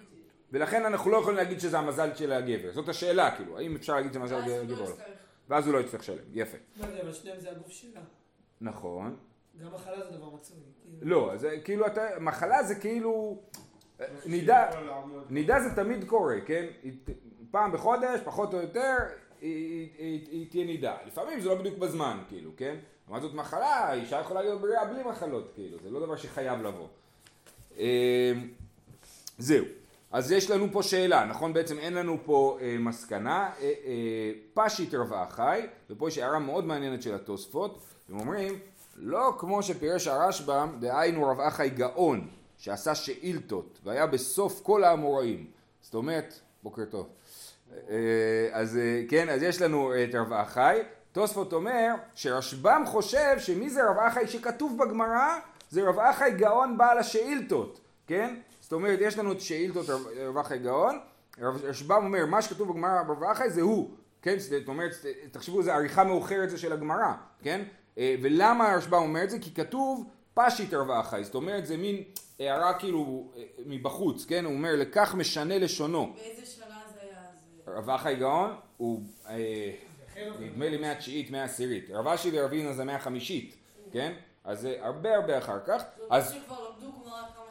ולכן 0.52 0.86
אנחנו 0.86 1.12
לא 1.12 1.18
יכולים 1.18 1.38
להגיד 1.38 1.60
שזה 1.60 1.80
המזל 1.80 2.10
של 2.16 2.32
הגבר. 2.32 2.72
זאת 2.72 2.90
השאלה, 2.90 3.36
כאילו, 3.36 3.58
האם 3.58 3.76
אפשר 3.76 3.96
להגיד 3.96 4.12
שזה 4.12 4.20
המזל 4.20 4.46
של 4.46 4.62
הגבר 4.62 4.82
או 4.82 4.90
לא. 4.90 5.13
ואז 5.50 5.68
הוא 5.68 5.74
לא 5.74 5.80
יצטרך 5.80 6.02
לשלם, 6.02 6.24
יפה. 6.34 6.58
מה 6.80 6.88
זה, 6.92 7.02
אבל 7.02 7.14
שניהם 7.14 7.40
זה 7.40 7.52
הגוף 7.52 7.70
שלה. 7.70 8.02
נכון. 8.62 9.16
גם 9.62 9.74
מחלה 9.74 10.06
זה 10.06 10.18
דבר 10.18 10.30
מצוי. 10.30 10.58
כאילו. 10.84 11.10
לא, 11.10 11.38
זה 11.38 11.60
כאילו, 11.64 11.88
אתה, 11.88 12.02
מחלה 12.20 12.64
זה 12.64 12.76
כאילו, 12.76 13.42
נידה, 14.26 14.70
נידה 15.30 15.60
זה 15.60 15.76
תמיד 15.76 16.04
קורה, 16.08 16.36
כן? 16.46 16.66
פעם 17.52 17.72
בחודש, 17.72 18.20
פחות 18.24 18.54
או 18.54 18.60
יותר, 18.62 18.96
היא, 19.42 20.50
תהיה 20.50 20.66
נידה. 20.66 20.98
לפעמים 21.08 21.42
זה 21.42 21.50
לא 21.50 21.56
בדיוק 21.56 21.78
בזמן, 21.78 22.18
כאילו, 22.28 22.52
כן? 22.58 22.76
לעומת 23.08 23.22
זאת 23.22 23.34
מחלה, 23.34 23.94
אישה 23.94 24.20
יכולה 24.20 24.42
להיות 24.42 24.62
בריאה 24.62 24.86
בלי 24.86 25.04
מחלות, 25.04 25.52
כאילו, 25.56 25.78
זה 25.84 25.90
לא 25.90 26.06
דבר 26.06 26.16
שחייב 26.16 26.62
לבוא. 26.62 26.88
אה, 27.78 28.34
זהו. 29.38 29.66
אז 30.14 30.32
יש 30.32 30.52
לנו 30.52 30.68
פה 30.72 30.84
שאלה, 30.84 31.26
נכון? 31.26 31.54
בעצם 31.54 31.78
אין 31.78 31.94
לנו 31.94 32.18
פה 32.26 32.58
אה, 32.62 32.76
מסקנה. 32.80 33.50
אה, 33.62 33.72
אה, 33.86 34.32
פשיט 34.54 34.94
רבה 34.94 35.26
חי, 35.30 35.62
ופה 35.90 36.08
יש 36.08 36.18
הערה 36.18 36.40
מאוד 36.40 36.66
מעניינת 36.66 37.02
של 37.02 37.16
התוספות, 37.16 37.84
הם 38.10 38.20
אומרים, 38.20 38.60
לא 38.98 39.36
כמו 39.40 39.64
שפירש 39.64 40.08
הרשב"ם, 40.08 40.76
דהיינו 40.80 41.28
רב 41.28 41.40
אחי 41.40 41.70
גאון, 41.70 42.28
שעשה 42.58 42.96
שאילתות, 42.96 43.80
והיה 43.84 44.08
בסוף 44.08 44.62
כל 44.64 44.84
האמוראים. 44.84 45.46
זאת 45.82 45.94
אומרת, 45.94 46.34
בוקר 46.64 46.86
טוב. 46.86 47.10
אה, 47.90 47.96
אז 48.52 48.78
אה, 48.78 49.02
כן, 49.10 49.30
אז 49.30 49.44
יש 49.44 49.62
לנו 49.62 49.94
את 50.04 50.16
רב 50.16 50.34
אחי. 50.34 50.80
תוספות 51.12 51.54
אומר 51.54 51.94
שרשב"ם 52.16 52.84
חושב 52.86 53.36
שמי 53.40 53.70
זה 53.70 53.90
רב 53.90 53.98
אחי 53.98 54.28
שכתוב 54.28 54.78
בגמרא 54.78 55.40
זה 55.70 55.82
רב 55.82 56.00
אחי 56.00 56.32
גאון 56.32 56.78
בעל 56.78 56.98
השאילתות, 56.98 57.80
כן? 58.08 58.36
זאת 58.74 58.78
אומרת 58.78 59.00
יש 59.02 59.18
לנו 59.18 59.32
את 59.32 59.42
שאילתות 59.42 59.86
רב, 59.90 60.38
אחי 60.38 60.58
גאון, 60.58 61.00
רשב"ם 61.40 62.06
אומר 62.06 62.26
מה 62.26 62.42
שכתוב 62.42 62.70
בגמרא 62.70 63.02
רב 63.02 63.24
אחי 63.24 63.50
זה 63.50 63.62
הוא, 63.62 63.90
כן? 64.22 64.40
זאת 64.40 64.68
אומרת 64.68 64.92
תחשבו 65.32 65.64
זה 65.64 65.74
עריכה 65.74 66.04
מאוחרת 66.04 66.50
זה 66.50 66.58
של 66.58 66.74
הגמרא, 66.74 67.14
כן? 67.42 67.64
אה, 67.98 68.16
ולמה 68.22 68.72
הרשב"ם 68.72 68.94
אומר 69.02 69.24
את 69.24 69.30
זה? 69.30 69.40
כי 69.40 69.54
כתוב 69.54 70.10
פשיט 70.34 70.74
רב 70.74 70.92
אחי, 70.92 71.24
זאת 71.24 71.36
אומרת 71.36 71.66
זה 71.66 71.78
מין 71.78 72.04
הערה 72.40 72.80
כאילו 72.80 73.32
אה, 73.36 73.44
מבחוץ, 73.66 74.26
כן? 74.26 74.46
הוא 74.46 74.54
אומר 74.54 74.76
לכך 74.76 75.16
משנה 75.16 75.58
לשונו. 75.58 76.14
באיזה 76.16 76.46
שנה 76.46 76.82
זה 76.94 77.00
היה? 77.02 77.78
רב 77.78 77.90
אחי 77.90 78.16
גאון 78.16 78.56
הוא 78.78 79.02
אה, 79.30 79.72
נדמה 80.40 80.70
לי 80.70 80.78
מאה 80.78 80.92
התשיעית, 80.92 81.32
מאה 81.32 81.42
העשירית. 81.42 81.90
רב 81.90 82.08
אשי 82.08 82.30
ורב 82.34 82.54
הנה 82.54 82.74
זה 82.74 82.84
מאה 82.84 82.96
החמישית, 82.96 83.56
כן? 83.92 84.14
אז 84.44 84.62
זה 84.62 84.78
הרבה 84.82 85.16
הרבה 85.16 85.38
אחר 85.38 85.60
כך. 85.66 85.84
זה 85.98 86.04
אומר 86.04 86.22
שכבר 86.22 86.70
למדו 86.70 86.92
גמרא 86.92 87.43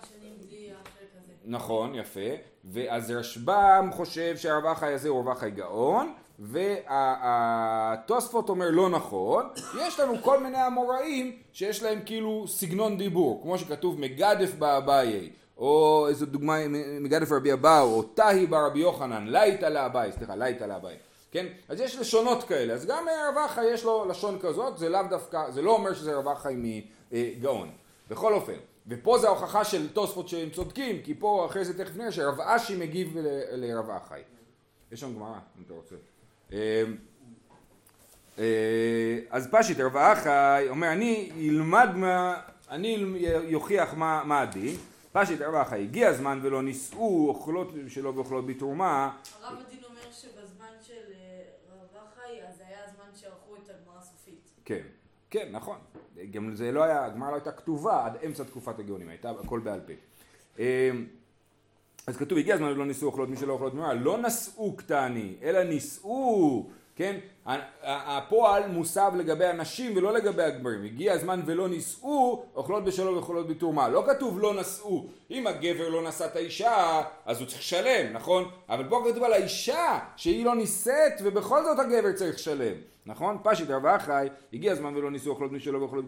נכון, 1.45 1.95
יפה. 1.95 2.21
ואז 2.65 3.11
רשב"ם 3.11 3.91
חושב 3.93 4.37
שהרב 4.37 4.67
אחי 4.67 4.93
הזה 4.93 5.09
הוא 5.09 5.21
רב 5.21 5.29
אחי 5.29 5.51
גאון, 5.51 6.13
והתוספות 6.39 8.49
אומר 8.49 8.71
לא 8.71 8.89
נכון, 8.89 9.49
יש 9.79 10.01
לנו 10.01 10.23
כל 10.23 10.43
מיני 10.43 10.67
אמוראים 10.67 11.37
שיש 11.53 11.83
להם 11.83 12.01
כאילו 12.07 12.49
סגנון 12.49 12.99
דיבור, 12.99 13.43
כמו 13.43 13.59
שכתוב 13.59 14.01
מגדף 14.01 14.55
באביי, 14.55 15.31
או 15.59 16.07
איזו 16.09 16.27
דוגמה 16.27 16.57
מגדף 17.01 17.33
רבי 17.33 17.53
אבהו, 17.53 17.95
או 17.95 18.03
תהי 18.03 18.47
בה 18.47 18.60
רבי 18.60 18.79
יוחנן, 18.79 19.29
לייט 19.29 19.69
עלה 19.69 19.85
אביי, 19.85 20.13
סליחה, 20.13 20.37
לייט 20.37 20.67
עלה 20.67 20.78
אביי, 20.78 20.97
כן? 21.33 21.47
אז 21.69 21.81
יש 21.81 21.99
לשונות 21.99 22.45
כאלה, 22.45 22.75
אז 22.75 22.87
גם 22.87 23.05
רב 23.29 23.39
אחאי 23.47 23.65
יש 23.65 23.85
לו 23.85 24.05
לשון 24.09 24.39
כזאת, 24.39 24.79
זה 24.79 24.89
לאו 24.89 25.03
דווקא, 25.11 25.51
זה 25.51 25.63
לא 25.63 25.71
אומר 25.71 25.95
שזה 25.95 26.15
רב 26.15 26.29
אחאי 26.29 26.83
גאון. 27.13 27.71
בכל 28.11 28.35
אופן, 28.35 28.57
ופה 28.87 29.19
זה 29.19 29.27
ההוכחה 29.27 29.65
של 29.65 29.93
תוספות 29.93 30.29
שהם 30.29 30.51
צודקים, 30.51 31.03
כי 31.03 31.15
פה 31.15 31.47
אחרי 31.47 31.65
זה 31.65 31.85
תכף 31.85 31.97
נראה 31.97 32.13
שרב 32.13 32.41
אשי 32.41 32.77
מגיב 32.77 33.17
ל- 33.19 33.67
לרב 33.67 33.91
אחאי. 33.91 34.21
יש 34.93 35.01
שם 35.01 35.15
גמרא, 35.15 35.39
אם 35.59 35.63
אתה 35.67 35.75
רוצה. 35.75 35.95
אה, 36.53 36.85
אה, 38.39 39.19
אז 39.31 39.49
פשיט 39.51 39.81
רב 39.81 39.97
אחאי 39.97 40.67
אומר 40.69 40.93
אני 40.93 41.31
אלמד 41.49 41.89
מה, 41.97 42.41
אני 42.71 42.97
יוכיח 43.45 43.95
מה, 43.95 44.23
מה 44.25 44.41
הדין, 44.41 44.77
פשיט 45.13 45.41
רב 45.41 45.55
אחי 45.55 45.83
הגיע 45.83 46.09
הזמן 46.09 46.41
ולא 46.43 46.63
נישאו 46.63 47.29
אוכלות 47.29 47.69
שלא 47.89 48.09
ואוכלות 48.09 48.47
בתרומה, 48.47 49.19
הרב 49.43 49.59
הדין 49.67 49.79
אומר 49.85 50.13
שבזמן 50.13 50.73
של 50.87 50.93
אה, 51.13 51.43
רב 51.73 52.07
אחי, 52.15 52.43
אז 52.49 52.61
היה 52.69 52.79
הזמן 52.85 53.05
שערכו 53.15 53.55
את 53.57 53.71
הגמרא 53.71 53.99
הסופית. 53.99 54.51
כן, 54.65 54.83
כן 55.31 55.49
נכון, 55.53 55.79
גם 56.31 56.55
זה 56.55 56.73
לא 56.73 56.83
היה, 56.83 57.05
הגמרא 57.05 57.31
לא 57.31 57.35
הייתה 57.35 57.53
כתובה 57.53 58.07
עד 58.07 58.17
אמצע 58.27 58.45
תקופת 58.45 58.79
הגאונים, 58.79 59.09
הייתה 59.09 59.31
הכל 59.31 59.61
בעל 59.61 59.81
פה. 59.81 59.93
אה, 60.59 60.91
אז 62.07 62.17
כתוב 62.17 62.39
הגיע 62.39 62.55
הזמן 62.55 62.73
ולא 62.73 62.87
נישאו 62.87 63.07
אוכלות 63.07 63.29
מי 63.29 63.37
שלא 63.37 63.53
אוכלות 63.53 63.73
בתרומה, 63.73 63.95
לא 63.95 64.19
נשאו 64.19 64.77
קטני, 64.77 65.35
אלא 65.43 65.63
נישאו 65.63 66.71
כן? 66.97 67.17
הפועל 67.83 68.69
מוסב 68.69 69.13
לגבי 69.17 69.45
הנשים 69.45 69.97
ולא 69.97 70.13
לגבי 70.13 70.43
הגברים. 70.43 70.85
הגיע 70.85 71.13
הזמן 71.13 71.41
ולא 71.47 71.69
נישאו, 71.69 72.45
אוכלות 72.57 72.85
בשלום 72.85 73.15
ואוכלות 73.15 73.49
בתרומה. 73.49 73.89
לא 73.89 74.05
כתוב 74.07 74.39
לא 74.41 74.55
נשאו. 74.61 75.07
אם 75.31 75.47
הגבר 75.47 75.89
לא 75.89 76.09
נשא 76.09 76.25
את 76.25 76.37
האישה, 76.37 77.03
אז 77.27 77.41
הוא 77.41 77.49
צריך 77.49 77.61
לשלם, 77.61 78.13
נכון? 78.13 78.45
אבל 78.69 78.89
פה 78.89 79.05
כתוב 79.11 79.23
על 79.23 79.33
האישה 79.33 79.99
שהיא 80.17 80.45
לא 80.45 80.55
נישאת 80.55 81.13
ובכל 81.23 81.63
זאת 81.63 81.79
הגבר 81.79 82.13
צריך 82.13 82.35
לשלם. 82.35 82.75
נכון? 83.07 83.39
פשיט 83.43 83.71
רב 83.71 83.87
אחי, 83.87 84.27
הגיע 84.53 84.73
הזמן 84.73 84.97
ולא 84.97 85.11
נישאו 85.11 85.31
אוכלות 85.31 85.53
משלו 85.53 85.81
ואוכלות 85.81 86.05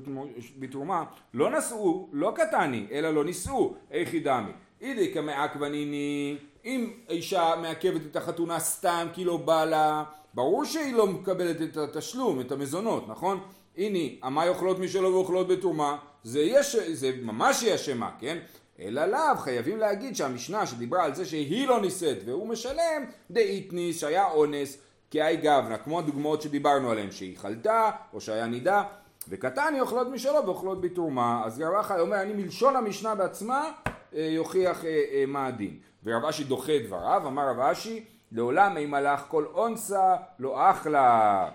בתרומה. 0.59 1.05
לא 1.35 1.59
נשאו, 1.59 2.09
לא 2.12 2.33
קטני, 2.37 2.87
אלא 2.93 3.11
לא 3.11 3.25
נישאו. 3.25 3.75
איך 3.91 4.14
ידמי? 4.14 4.50
אידי 4.81 5.14
כמעכבניני, 5.14 6.37
אם 6.64 6.90
אישה 7.09 7.54
מעכבת 7.62 8.00
את 8.11 8.16
החתונה 8.16 8.61
סתם 8.61 9.06
כי 9.12 9.25
לא 9.25 9.37
בא 9.37 9.64
לה 9.64 10.04
ברור 10.35 10.64
שהיא 10.64 10.94
לא 10.94 11.06
מקבלת 11.06 11.62
את 11.62 11.76
התשלום, 11.76 12.40
את 12.40 12.52
המזונות, 12.52 13.09
נכון? 13.09 13.40
הנה, 13.76 13.99
עמי 14.25 14.49
אוכלות 14.49 14.78
משלו 14.78 15.12
ואוכלות 15.14 15.49
בתרומה, 15.49 15.97
זה, 16.23 16.40
יש, 16.40 16.76
זה 16.76 17.11
ממש 17.23 17.62
היא 17.62 17.75
אשמה, 17.75 18.11
כן? 18.18 18.38
אלא 18.80 19.06
לאו, 19.06 19.37
חייבים 19.38 19.78
להגיד 19.78 20.16
שהמשנה 20.16 20.66
שדיברה 20.66 21.04
על 21.04 21.14
זה 21.14 21.25
שהיא 21.25 21.68
לא 21.68 21.80
נישאת 21.80 22.18
והוא 22.26 22.49
משלם, 22.49 23.04
דאיתניס, 23.30 24.00
שהיה 24.00 24.30
אונס, 24.33 24.78
כאי 25.11 25.37
גבנה, 25.37 25.78
כמו 25.78 25.99
הדוגמאות 25.99 26.42
שדיברנו 26.42 26.90
עליהן, 26.90 27.11
שהיא 27.11 27.38
חלתה, 27.38 27.90
או 28.12 28.21
שהיה 28.21 28.47
נידה, 28.47 28.83
וקטני 29.28 29.80
אוכלות 29.80 30.09
משלו 30.09 30.47
ואוכלות 30.47 30.80
בתרומה. 30.80 31.42
אז 31.44 31.61
רב 31.61 31.75
אחי 31.75 32.00
אומר, 32.00 32.23
אני 32.23 32.33
מלשון 32.33 32.76
המשנה 32.76 33.14
בעצמה 33.14 33.73
יוכיח 34.14 34.85
אה, 34.85 35.02
אה, 35.12 35.25
מה 35.26 35.47
הדין. 35.47 35.76
ורב 36.04 36.25
אשי 36.25 36.44
דוחה 36.44 36.73
דבריו, 36.87 37.23
אמר 37.26 37.49
רב 37.49 37.61
אשי, 37.61 38.04
לעולם 38.33 38.76
אם 38.76 38.94
הלך 38.94 39.21
כל 39.28 39.44
אונסה 39.54 40.16
לא 40.38 40.71
אחלה. 40.71 41.49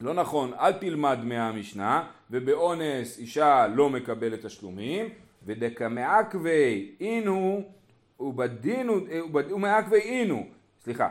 לא 0.00 0.14
נכון, 0.14 0.52
אל 0.54 0.72
תלמד 0.72 1.18
מהמשנה, 1.24 2.08
ובאונס 2.30 3.18
אישה 3.18 3.66
לא 3.66 3.90
מקבלת 3.90 4.46
תשלומים, 4.46 5.08
ודקמעכבי 5.46 6.96
אינו 7.00 7.62
ובדינו, 8.20 8.94
ומעכבי 9.34 10.00
אינו, 10.00 10.46
סליחה, 10.80 11.08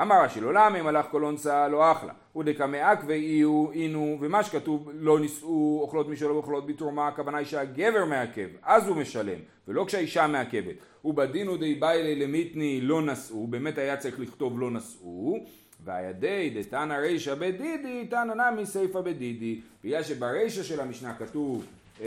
אמר 0.00 0.22
רש"י 0.24 0.40
לעולם 0.40 0.76
אם 0.76 0.86
הלך 0.86 1.06
כל 1.10 1.24
אונסה 1.24 1.68
לא 1.68 1.92
אחלה, 1.92 2.12
ודקמעכבי 2.36 3.44
אינו, 3.74 4.18
ומה 4.20 4.42
שכתוב 4.42 4.90
לא 4.94 5.20
נישאו 5.20 5.78
אוכלות 5.82 6.08
משלו 6.08 6.34
ואוכלות 6.34 6.66
בתרומה, 6.66 7.08
הכוונה 7.08 7.38
היא 7.38 7.46
שהגבר 7.46 8.04
מעכב, 8.04 8.48
אז 8.62 8.88
הוא 8.88 8.96
משלם, 8.96 9.38
ולא 9.68 9.84
כשהאישה 9.84 10.26
מעכבת. 10.26 10.74
ובדינו 11.04 11.56
די 11.56 11.74
ביילי 11.74 12.14
למיתני 12.14 12.80
לא 12.80 13.02
נשאו, 13.02 13.46
באמת 13.46 13.78
היה 13.78 13.96
צריך 13.96 14.20
לכתוב 14.20 14.60
לא 14.60 14.70
נשאו, 14.70 15.38
והידי 15.84 16.50
דתנא 16.54 16.94
רישא 16.94 17.34
בדידי, 17.34 18.06
תנא 18.10 18.50
נמי 18.50 18.66
סיפא 18.66 19.00
בדידי, 19.00 19.60
בגלל 19.84 20.02
שברישא 20.02 20.62
של 20.62 20.80
המשנה 20.80 21.14
כתוב 21.14 21.66
אה, 22.00 22.06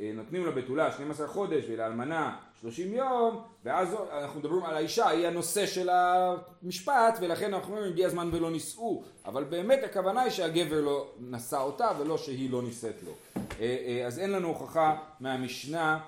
אה, 0.00 0.10
נותנים 0.14 0.46
לבתולה 0.46 0.92
12 0.92 1.26
חודש 1.26 1.64
ולאלמנה 1.68 2.36
30 2.60 2.94
יום, 2.94 3.42
ואז 3.64 3.88
אנחנו 4.12 4.40
מדברים 4.40 4.64
על 4.64 4.76
האישה, 4.76 5.08
היא 5.08 5.26
הנושא 5.26 5.66
של 5.66 5.88
המשפט, 5.92 7.18
ולכן 7.20 7.54
אנחנו 7.54 7.74
אומרים 7.74 7.92
הגיע 7.92 8.06
הזמן 8.06 8.30
ולא 8.32 8.50
נישאו, 8.50 9.02
אבל 9.24 9.44
באמת 9.44 9.84
הכוונה 9.84 10.22
היא 10.22 10.30
שהגבר 10.30 10.80
לא 10.80 11.10
נשא 11.20 11.56
אותה 11.56 11.88
ולא 11.98 12.18
שהיא 12.18 12.50
לא 12.50 12.62
נישאת 12.62 13.02
לו. 13.04 13.12
אה, 13.60 14.04
אז 14.06 14.18
אין 14.18 14.30
לנו 14.30 14.48
הוכחה 14.48 14.96
מהמשנה 15.20 16.00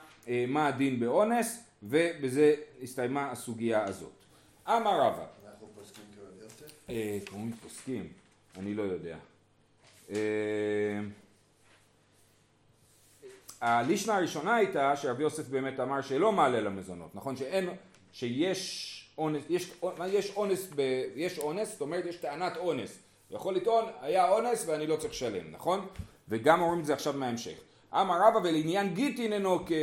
מה 0.49 0.67
הדין 0.67 1.01
באונס, 1.01 1.65
ובזה 1.83 2.55
הסתיימה 2.83 3.31
הסוגיה 3.31 3.85
הזאת. 3.85 4.13
אמר 4.69 5.01
רבא. 5.01 5.27
אנחנו 5.49 5.67
פוסקים 5.75 6.05
כרב 6.17 6.43
יוסף? 6.43 6.91
אה, 6.91 7.19
קוראים 7.31 7.53
פוסקים, 7.53 8.09
אני 8.59 8.75
לא 8.75 8.83
יודע. 8.83 9.17
הלישנה 13.61 14.17
הראשונה 14.17 14.57
הייתה 14.57 14.97
שרבי 14.97 15.23
יוסף 15.23 15.49
באמת 15.49 15.81
אמר 15.81 16.01
שלא 16.01 16.33
מעלה 16.33 16.61
למזונות, 16.61 17.15
נכון? 17.15 17.37
שאין, 17.37 17.69
שיש 18.13 18.93
אונס, 19.19 19.43
יש, 19.51 19.73
יש 20.07 20.33
אונס, 20.37 20.69
ב, 20.75 21.03
יש 21.17 21.39
אונס, 21.39 21.73
זאת 21.73 21.81
אומרת 21.81 22.05
יש 22.07 22.17
טענת 22.17 22.57
אונס. 22.57 22.99
יכול 23.31 23.57
לטעון, 23.57 23.85
היה 24.01 24.29
אונס 24.29 24.65
ואני 24.69 24.87
לא 24.87 24.97
צריך 24.97 25.13
לשלם, 25.13 25.51
נכון? 25.51 25.87
וגם 26.29 26.61
אומרים 26.61 26.81
את 26.81 26.87
זה 26.87 26.93
עכשיו 26.93 27.13
מההמשך. 27.13 27.59
אמר 27.93 28.19
רבא 28.29 28.39
ולעניין 28.39 28.95
גיטין 28.95 29.33
אינו 29.33 29.67
כן. 29.67 29.75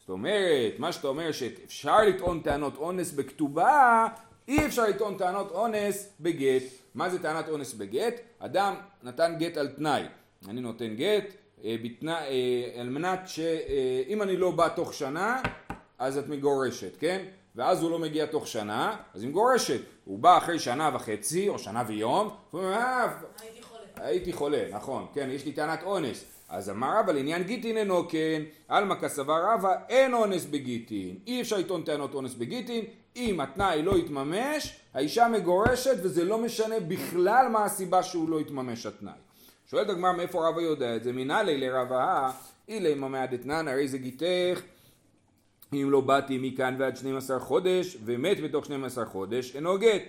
זאת 0.00 0.08
אומרת, 0.08 0.78
מה 0.78 0.92
שאתה 0.92 1.08
אומר 1.08 1.32
שאפשר 1.32 2.00
לטעון 2.00 2.40
טענות 2.40 2.76
אונס 2.76 3.12
בכתובה, 3.12 4.06
אי 4.48 4.66
אפשר 4.66 4.82
לטעון 4.82 5.18
טענות 5.18 5.50
אונס 5.50 6.08
בגט. 6.20 6.62
מה 6.94 7.10
זה 7.10 7.22
טענת 7.22 7.48
אונס 7.48 7.74
בגט? 7.74 8.14
אדם 8.38 8.74
נתן 9.02 9.34
גט 9.38 9.56
על 9.56 9.68
תנאי. 9.68 10.02
אני 10.48 10.60
נותן 10.60 10.94
גט 10.96 11.24
בתנא, 11.64 12.10
אה, 12.10 12.80
על 12.80 12.88
מנת 12.88 13.20
שאם 13.26 14.18
אה, 14.18 14.24
אני 14.24 14.36
לא 14.36 14.50
בא 14.50 14.68
תוך 14.68 14.94
שנה, 14.94 15.42
אז 15.98 16.18
את 16.18 16.28
מגורשת, 16.28 16.96
כן? 16.98 17.24
ואז 17.56 17.82
הוא 17.82 17.90
לא 17.90 17.98
מגיע 17.98 18.26
תוך 18.26 18.46
שנה, 18.46 18.96
אז 19.14 19.22
היא 19.22 19.30
מגורשת. 19.30 19.80
הוא 20.04 20.18
בא 20.18 20.38
אחרי 20.38 20.58
שנה 20.58 20.90
וחצי 20.94 21.48
או 21.48 21.58
שנה 21.58 21.82
ויום, 21.86 22.28
והוא 22.52 22.64
אומר, 22.64 22.76
אה, 22.76 23.08
הייתי 23.40 23.62
חולה. 23.62 24.06
הייתי 24.06 24.32
חולה, 24.32 24.64
נכון, 24.70 25.06
כן, 25.14 25.28
יש 25.30 25.44
לי 25.44 25.52
טענת 25.52 25.82
אונס. 25.82 26.24
אז 26.48 26.70
אמר 26.70 26.98
רבא 26.98 27.12
לעניין 27.12 27.42
גיטין 27.42 27.76
אינו 27.76 28.08
כן, 28.08 28.42
עלמא 28.68 28.94
כסבר 28.94 29.42
רבא 29.52 29.74
אין 29.88 30.14
אונס 30.14 30.44
בגיטין. 30.44 31.16
אי 31.26 31.40
אפשר 31.40 31.58
לטעון 31.58 31.82
טענות 31.82 32.14
אונס 32.14 32.34
בגיטין, 32.34 32.84
אם 33.16 33.40
התנאי 33.40 33.82
לא 33.82 33.98
יתממש, 33.98 34.76
האישה 34.94 35.28
מגורשת 35.28 35.96
וזה 36.02 36.24
לא 36.24 36.38
משנה 36.38 36.80
בכלל 36.80 37.48
מה 37.48 37.64
הסיבה 37.64 38.02
שהוא 38.02 38.28
לא 38.28 38.40
יתממש 38.40 38.86
התנאי. 38.86 39.12
שואלת 39.72 39.90
הגמר 39.90 40.12
מאיפה 40.12 40.48
רבא 40.48 40.60
יודע 40.60 40.96
את 40.96 41.04
זה? 41.04 41.12
מנהלי 41.12 41.58
לרבא, 41.58 42.30
אילי 42.68 42.94
ממא 42.94 43.26
דתנן, 43.26 43.68
הרי 43.68 43.88
זה 43.88 43.98
גיתך 43.98 44.60
אם 45.72 45.88
לא 45.90 46.00
באתי 46.00 46.38
מכאן 46.42 46.76
ועד 46.78 46.96
12 46.96 47.40
חודש 47.40 47.96
ומת 48.04 48.40
בתוך 48.40 48.64
12 48.64 49.04
חודש, 49.04 49.56
אינו 49.56 49.78
גט. 49.78 50.02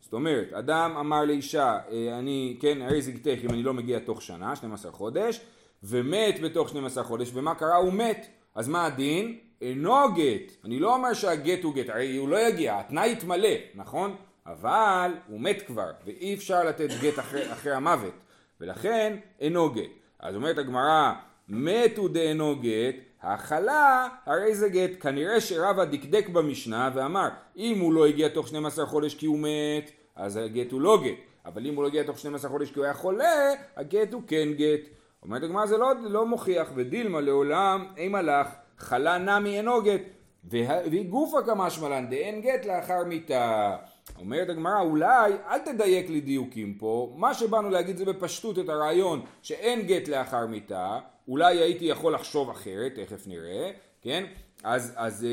זאת 0.00 0.12
אומרת, 0.12 0.52
אדם 0.52 0.96
אמר 1.00 1.24
לאישה, 1.24 1.78
אה, 1.90 2.18
אני, 2.18 2.56
כן, 2.60 2.82
הרי 2.82 3.02
זה 3.02 3.12
גיתך 3.12 3.44
אם 3.44 3.50
אני 3.50 3.62
לא 3.62 3.74
מגיע 3.74 3.98
תוך 3.98 4.22
שנה, 4.22 4.56
12 4.56 4.92
חודש, 4.92 5.40
ומת 5.82 6.40
בתוך 6.40 6.68
12 6.68 7.04
חודש, 7.04 7.30
ומה 7.34 7.54
קרה? 7.54 7.76
הוא 7.76 7.92
מת. 7.92 8.26
אז 8.54 8.68
מה 8.68 8.86
הדין? 8.86 9.38
אינו 9.62 10.14
גט. 10.14 10.52
אני 10.64 10.78
לא 10.78 10.94
אומר 10.94 11.12
שהגט 11.12 11.62
הוא 11.62 11.74
גט, 11.74 11.88
הרי 11.88 12.16
הוא 12.16 12.28
לא 12.28 12.48
יגיע, 12.48 12.78
התנאי 12.78 13.12
יתמלא, 13.12 13.54
נכון? 13.74 14.16
אבל 14.46 15.10
הוא 15.28 15.40
מת 15.40 15.62
כבר, 15.66 15.90
ואי 16.04 16.34
אפשר 16.34 16.64
לתת 16.64 16.88
גט 17.00 17.18
אחרי, 17.18 17.52
אחרי 17.52 17.72
המוות, 17.72 18.23
ולכן 18.64 19.16
אינו 19.40 19.70
גט. 19.70 19.90
אז 20.20 20.36
אומרת 20.36 20.58
הגמרא, 20.58 21.12
מתו 21.48 22.08
דאינו 22.08 22.56
גט, 22.56 22.94
הכלה 23.22 24.08
הרי 24.26 24.54
זה 24.54 24.68
גט. 24.68 24.90
כנראה 25.00 25.40
שרבא 25.40 25.84
דקדק 25.84 26.28
במשנה 26.28 26.90
ואמר, 26.94 27.28
אם 27.56 27.78
הוא 27.80 27.92
לא 27.92 28.06
הגיע 28.06 28.28
תוך 28.28 28.48
12 28.48 28.86
חודש 28.86 29.14
כי 29.14 29.26
הוא 29.26 29.38
מת, 29.38 29.90
אז 30.16 30.36
הגט 30.36 30.72
הוא 30.72 30.80
לא 30.80 30.98
גט. 31.04 31.14
אבל 31.46 31.66
אם 31.66 31.74
הוא 31.74 31.82
לא 31.82 31.88
הגיע 31.88 32.02
תוך 32.02 32.18
12 32.18 32.50
חודש 32.50 32.70
כי 32.70 32.78
הוא 32.78 32.84
היה 32.84 32.94
חולה, 32.94 33.32
הגט 33.76 34.12
הוא 34.12 34.22
כן 34.26 34.48
גט. 34.52 34.80
אומרת 35.22 35.42
הגמרא 35.42 35.66
זה 35.66 35.76
לא, 35.76 35.92
לא 36.02 36.26
מוכיח, 36.26 36.68
ודילמה 36.74 37.20
לעולם 37.20 37.86
אימה 37.96 38.22
לך, 38.22 38.46
חלה 38.78 39.18
נמי 39.18 39.56
אינו 39.56 39.82
גט. 39.82 40.00
וה- 40.50 40.80
והיא 40.90 41.08
גופא 41.10 41.38
כמשמלן 41.46 42.10
דאין 42.10 42.40
גט 42.40 42.66
לאחר 42.66 43.04
מיתה. 43.04 43.76
אומרת 44.18 44.48
הגמרא 44.48 44.80
אולי 44.80 45.32
אל 45.48 45.58
תדייק 45.58 46.10
לי 46.10 46.20
דיוקים 46.20 46.74
פה, 46.74 47.12
מה 47.16 47.34
שבאנו 47.34 47.70
להגיד 47.70 47.96
זה 47.96 48.04
בפשטות 48.04 48.58
את 48.58 48.68
הרעיון 48.68 49.20
שאין 49.42 49.82
גט 49.82 50.08
לאחר 50.08 50.46
מיתה, 50.46 50.98
אולי 51.28 51.56
הייתי 51.56 51.84
יכול 51.84 52.14
לחשוב 52.14 52.50
אחרת, 52.50 52.94
תכף 52.94 53.26
נראה, 53.26 53.70
כן? 54.02 54.24
אז, 54.64 54.92
אז 54.96 55.26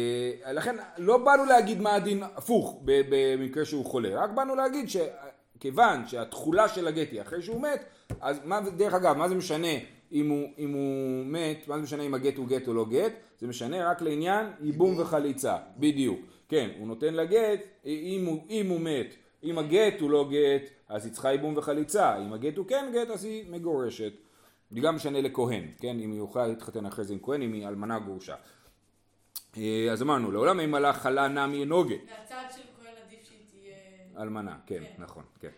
אה, 0.46 0.54
לכן 0.54 0.76
לא 0.98 1.18
באנו 1.18 1.46
להגיד 1.46 1.82
מה 1.82 1.96
הדין 1.96 2.24
הפוך 2.36 2.82
במקרה 2.86 3.66
שהוא 3.66 3.86
חולה, 3.86 4.24
רק 4.24 4.30
באנו 4.30 4.56
להגיד 4.56 4.90
שכיוון 4.90 6.08
שהתכולה 6.08 6.68
של 6.68 6.88
הגט 6.88 7.12
היא 7.12 7.22
אחרי 7.22 7.42
שהוא 7.42 7.62
מת, 7.62 7.86
אז 8.22 8.40
מה, 8.46 8.60
דרך 8.78 8.94
אגב, 8.94 9.18
מה 9.18 9.30
זה 9.30 9.36
משנה 9.36 9.68
אם 10.12 10.30
הוא, 10.30 10.48
אם 10.58 10.74
הוא 10.74 11.26
מת, 11.26 11.68
מה 11.68 11.76
זה 11.78 11.84
משנה 11.84 12.04
אם 12.04 12.14
הגט 12.14 12.38
הוא 12.38 12.48
גט 12.48 12.68
או 12.68 12.74
לא 12.74 12.86
גט? 12.90 13.12
זה 13.40 13.48
משנה 13.48 13.90
רק 13.90 14.02
לעניין 14.02 14.46
ייבום 14.62 15.00
וחליצה, 15.00 15.58
בדיוק. 15.78 16.20
כן, 16.52 16.70
הוא 16.80 16.88
נותן 16.88 17.14
לה 17.14 17.26
גט, 17.26 17.60
אם 17.86 18.26
הוא, 18.26 18.46
אם 18.50 18.70
הוא 18.70 18.82
מת, 18.82 19.16
אם 19.44 19.58
הגט 19.58 20.00
הוא 20.00 20.12
לא 20.12 20.30
גט, 20.32 20.70
אז 20.88 21.06
היא 21.06 21.14
צריכה 21.14 21.32
ייבום 21.32 21.58
וחליצה, 21.58 22.18
אם 22.18 22.34
הגט 22.34 22.58
הוא 22.58 22.66
כן 22.68 22.92
גט, 22.94 23.10
אז 23.10 23.24
היא 23.24 23.52
מגורשת. 23.52 24.14
זה 24.72 24.80
גם 24.80 24.96
משנה 24.96 25.22
לכהן, 25.22 25.68
כן, 25.78 26.00
אם 26.00 26.12
היא 26.12 26.22
יכולה 26.22 26.48
להתחתן 26.48 26.86
אחרי 26.86 27.06
זה 27.06 27.14
עם 27.14 27.20
כהן, 27.22 27.42
אם 27.42 27.54
היא 27.54 27.68
אלמנה 27.68 28.00
גרושה. 28.00 28.36
אה, 29.58 29.88
אז 29.92 30.02
אמרנו, 30.02 30.32
לעולם 30.32 30.60
אם 30.60 30.72
מלאך 30.72 30.98
חלה 30.98 31.28
נמי 31.28 31.60
אינו 31.60 31.84
גט. 31.84 31.98
מהצד 32.10 32.44
של 32.56 32.62
כהן 32.78 32.94
עדיף 33.06 33.20
שהיא 33.24 33.40
תהיה... 33.52 34.24
אלמנה, 34.24 34.58
כן, 34.66 34.84
כן. 34.98 35.04
נכון, 35.04 35.24
כן. 35.40 35.50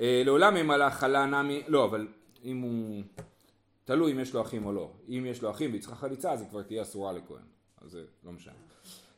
אה, 0.00 0.22
לעולם 0.24 0.56
אם 0.56 0.70
הלך 0.70 0.94
חלה 0.94 1.26
נמי, 1.26 1.62
לא, 1.68 1.84
אבל 1.84 2.08
אם 2.44 2.60
הוא... 2.60 3.02
תלוי 3.84 4.12
אם 4.12 4.20
יש 4.20 4.34
לו 4.34 4.42
אחים 4.42 4.66
או 4.66 4.72
לא. 4.72 4.90
אם 5.08 5.26
יש 5.28 5.42
לו 5.42 5.50
אחים 5.50 5.70
והיא 5.70 5.80
צריכה 5.80 5.96
חליצה, 5.96 6.32
אז 6.32 6.40
היא 6.40 6.48
כבר 6.48 6.62
תהיה 6.62 6.82
אסורה 6.82 7.12
לכהן. 7.12 7.42
אז 7.80 7.90
זה 7.90 8.04
לא 8.24 8.32
משנה. 8.32 8.54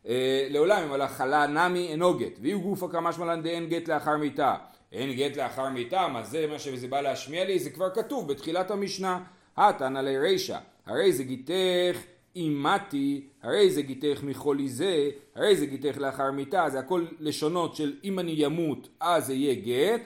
אה, 0.08 0.46
לעולם 0.50 0.82
אם 0.82 0.92
הלך 0.92 1.12
חלה 1.12 1.46
נמי 1.46 1.88
אינו 1.88 2.18
גט, 2.18 2.38
ואם 2.42 2.58
גופא 2.58 2.86
כמשמלן 2.86 3.42
דאין 3.42 3.68
גט 3.68 3.88
לאחר 3.88 4.16
מיתה. 4.16 4.54
אין 4.92 5.12
גט 5.12 5.36
לאחר 5.36 5.68
מיתה, 5.68 6.08
מה 6.08 6.22
זה 6.22 6.46
מה 6.46 6.58
שזה 6.58 6.88
בא 6.88 7.00
להשמיע 7.00 7.44
לי? 7.44 7.58
זה 7.58 7.70
כבר 7.70 7.90
כתוב 7.90 8.28
בתחילת 8.28 8.70
המשנה. 8.70 9.20
התנא 9.56 9.98
לרישא, 9.98 10.58
הרי 10.86 11.12
זה 11.12 11.24
גיתך 11.24 11.98
אימתי, 12.36 13.28
הרי 13.42 13.70
זה 13.70 13.82
גיתך 13.82 14.20
מחולי 14.22 14.68
זה, 14.68 15.10
הרי 15.34 15.56
זה 15.56 15.66
גיתך 15.66 15.98
לאחר 15.98 16.30
מיתה, 16.30 16.64
זה 16.68 16.78
הכל 16.78 17.06
לשונות 17.20 17.76
של 17.76 17.96
אם 18.04 18.18
אני 18.18 18.32
ימות 18.36 18.88
אז 19.00 19.26
זה 19.26 19.34
יהיה 19.34 19.54
גט, 19.54 20.02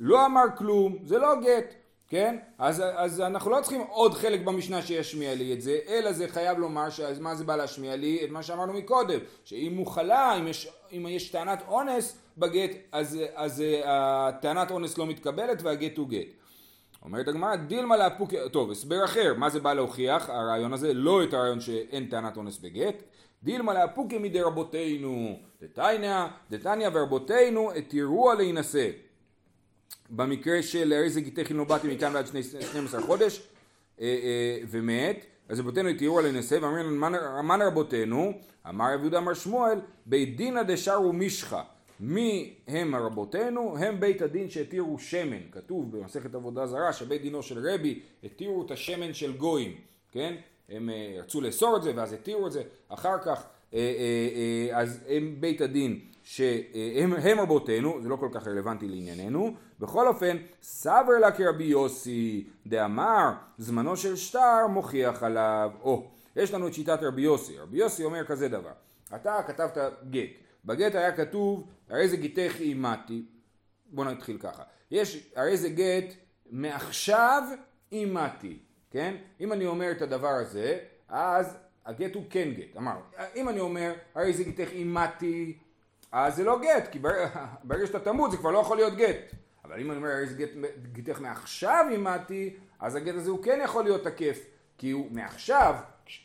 לא 0.00 0.26
אמר 0.26 0.44
כלום, 0.58 0.98
זה 1.04 1.18
לא 1.18 1.34
גט, 1.40 1.74
כן? 2.10 2.36
אז, 2.58 2.82
אז 2.94 3.20
אנחנו 3.20 3.50
לא 3.50 3.60
צריכים 3.60 3.80
עוד 3.80 4.14
חלק 4.14 4.40
במשנה 4.40 4.82
שישמיע 4.82 5.34
לי 5.34 5.52
את 5.52 5.60
זה, 5.62 5.78
אלא 5.88 6.12
זה 6.12 6.28
חייב 6.28 6.58
לומר, 6.58 6.90
ש- 6.90 7.00
מה 7.20 7.34
זה 7.34 7.44
בא 7.44 7.56
להשמיע 7.56 7.96
לי? 7.96 8.24
את 8.24 8.30
מה 8.30 8.42
שאמרנו 8.42 8.72
מקודם, 8.72 9.18
שאם 9.44 9.76
הוא 9.76 9.86
חלה, 9.86 10.36
אם 10.38 10.46
יש, 10.46 10.68
אם 10.92 11.06
יש 11.08 11.28
טענת 11.30 11.62
אונס 11.68 12.18
בגט, 12.38 12.70
אז, 12.92 13.18
אז 13.34 13.60
אה, 13.84 14.30
טענת 14.40 14.70
אונס 14.70 14.98
לא 14.98 15.06
מתקבלת 15.06 15.62
והגט 15.62 15.98
הוא 15.98 16.08
גט. 16.08 16.26
אומרת 17.04 17.28
הגמרא, 17.28 17.56
דילמה 17.56 17.96
לאפוק... 17.96 18.30
טוב, 18.52 18.70
הסבר 18.70 19.04
אחר, 19.04 19.34
מה 19.36 19.50
זה 19.50 19.60
בא 19.60 19.72
להוכיח? 19.72 20.30
הרעיון 20.30 20.72
הזה, 20.72 20.94
לא 20.94 21.24
את 21.24 21.34
הרעיון 21.34 21.60
שאין 21.60 22.06
טענת 22.06 22.36
אונס 22.36 22.58
בגט. 22.58 23.02
דילמה 23.42 23.74
לאפוקי 23.74 24.18
מדי 24.18 24.40
רבותינו, 24.40 25.38
דתניא, 25.62 26.24
דתניא 26.50 26.88
ורבותינו 26.92 27.72
התירוה 27.72 28.34
להינשא. 28.34 28.88
במקרה 30.10 30.62
של 30.62 30.92
הרי 30.92 31.10
זה 31.10 31.20
גיתך 31.20 31.50
אם 31.50 31.56
לא 31.58 31.64
באתי 31.64 31.94
מכאן 31.94 32.14
ועד 32.14 32.26
שני- 32.26 32.42
12 32.42 33.02
חודש 33.02 33.42
אה, 34.00 34.06
אה, 34.06 34.58
ומת, 34.70 35.16
אז 35.48 35.60
רבותינו 35.60 35.88
התירו 35.88 36.20
להינשא 36.20 36.54
ואמרו 36.62 36.76
לנו 36.76 36.90
"מן- 37.42 37.62
רבותינו, 37.62 38.32
אמר 38.68 38.94
רב 38.94 39.00
יהודה 39.00 39.18
אמר 39.18 39.34
שמואל, 39.34 39.78
בית 40.06 40.36
דינא 40.36 40.62
דשארו 40.62 41.12
מישחא. 41.12 41.62
מי 42.00 42.54
הם 42.68 42.94
רבותינו? 42.94 43.76
הם 43.78 44.00
בית 44.00 44.22
הדין 44.22 44.50
שהתירו 44.50 44.98
שמן. 44.98 45.40
כתוב 45.52 45.96
במסכת 45.96 46.34
עבודה 46.34 46.66
זרה 46.66 46.92
שבית 46.92 47.22
דינו 47.22 47.42
של 47.42 47.68
רבי 47.68 48.00
התירו 48.24 48.66
את 48.66 48.70
השמן 48.70 49.14
של 49.14 49.36
גויים, 49.36 49.74
כן? 50.12 50.34
הם 50.68 50.90
אה, 50.90 51.16
רצו 51.18 51.40
לאסור 51.40 51.76
את 51.76 51.82
זה 51.82 51.92
ואז 51.96 52.12
התירו 52.12 52.46
את 52.46 52.52
זה. 52.52 52.62
אחר 52.88 53.18
כך, 53.24 53.42
אז 54.72 55.04
הם 55.08 55.36
בית 55.40 55.60
הדין 55.60 56.00
שהם 56.22 57.12
הם 57.12 57.40
רבותינו, 57.40 58.02
זה 58.02 58.08
לא 58.08 58.16
כל 58.16 58.28
כך 58.32 58.48
רלוונטי 58.48 58.88
לענייננו. 58.88 59.54
בכל 59.80 60.08
אופן, 60.08 60.36
סבר 60.62 61.18
לה 61.20 61.32
כרבי 61.32 61.64
יוסי 61.64 62.48
דאמר, 62.66 63.30
זמנו 63.58 63.96
של 63.96 64.16
שטר 64.16 64.66
מוכיח 64.70 65.22
עליו. 65.22 65.70
או, 65.82 66.10
יש 66.36 66.54
לנו 66.54 66.68
את 66.68 66.74
שיטת 66.74 66.98
רבי 67.02 67.22
יוסי. 67.22 67.58
רבי 67.58 67.78
יוסי 67.78 68.04
אומר 68.04 68.24
כזה 68.24 68.48
דבר, 68.48 68.72
אתה 69.14 69.40
כתבת 69.46 69.78
גט, 70.10 70.30
בגט 70.64 70.94
היה 70.94 71.12
כתוב, 71.12 71.68
הרי 71.88 72.08
זה 72.08 72.16
גיתך 72.16 72.56
אימתי, 72.60 73.24
בוא 73.86 74.04
נתחיל 74.04 74.38
ככה, 74.38 74.62
יש, 74.90 75.30
הרי 75.36 75.56
זה 75.56 75.68
גט 75.68 76.14
מעכשיו 76.50 77.42
אימתי, 77.92 78.58
כן? 78.90 79.16
אם 79.40 79.52
אני 79.52 79.66
אומר 79.66 79.90
את 79.90 80.02
הדבר 80.02 80.28
הזה, 80.28 80.78
אז 81.08 81.56
הגט 81.86 82.14
הוא 82.14 82.24
כן 82.30 82.48
גט, 82.54 82.76
אמר, 82.76 82.96
אם 83.36 83.48
אני 83.48 83.60
אומר, 83.60 83.92
הרי 84.14 84.32
זה 84.32 84.44
גיתך 84.44 84.68
אימתי, 84.72 85.58
אז 86.12 86.36
זה 86.36 86.44
לא 86.44 86.58
גט, 86.62 86.88
כי 86.92 86.98
ברגע 87.64 87.86
שאתה 87.86 88.00
תמות 88.00 88.30
זה 88.30 88.36
כבר 88.36 88.50
לא 88.50 88.58
יכול 88.58 88.76
להיות 88.76 88.96
גט. 88.96 89.34
אבל 89.64 89.80
אם 89.80 89.90
אני 89.90 89.98
אומר, 89.98 90.10
הרי 90.10 90.26
זה 90.26 90.34
גט, 90.34 90.50
גיתך 90.92 91.20
מעכשיו 91.20 91.86
אימתי, 91.90 92.56
אז 92.80 92.94
הגט 92.94 93.14
הזה 93.14 93.30
הוא 93.30 93.42
כן 93.42 93.60
יכול 93.64 93.84
להיות 93.84 94.04
תקף, 94.04 94.46
כי 94.78 94.90
הוא 94.90 95.06
מעכשיו, 95.10 95.74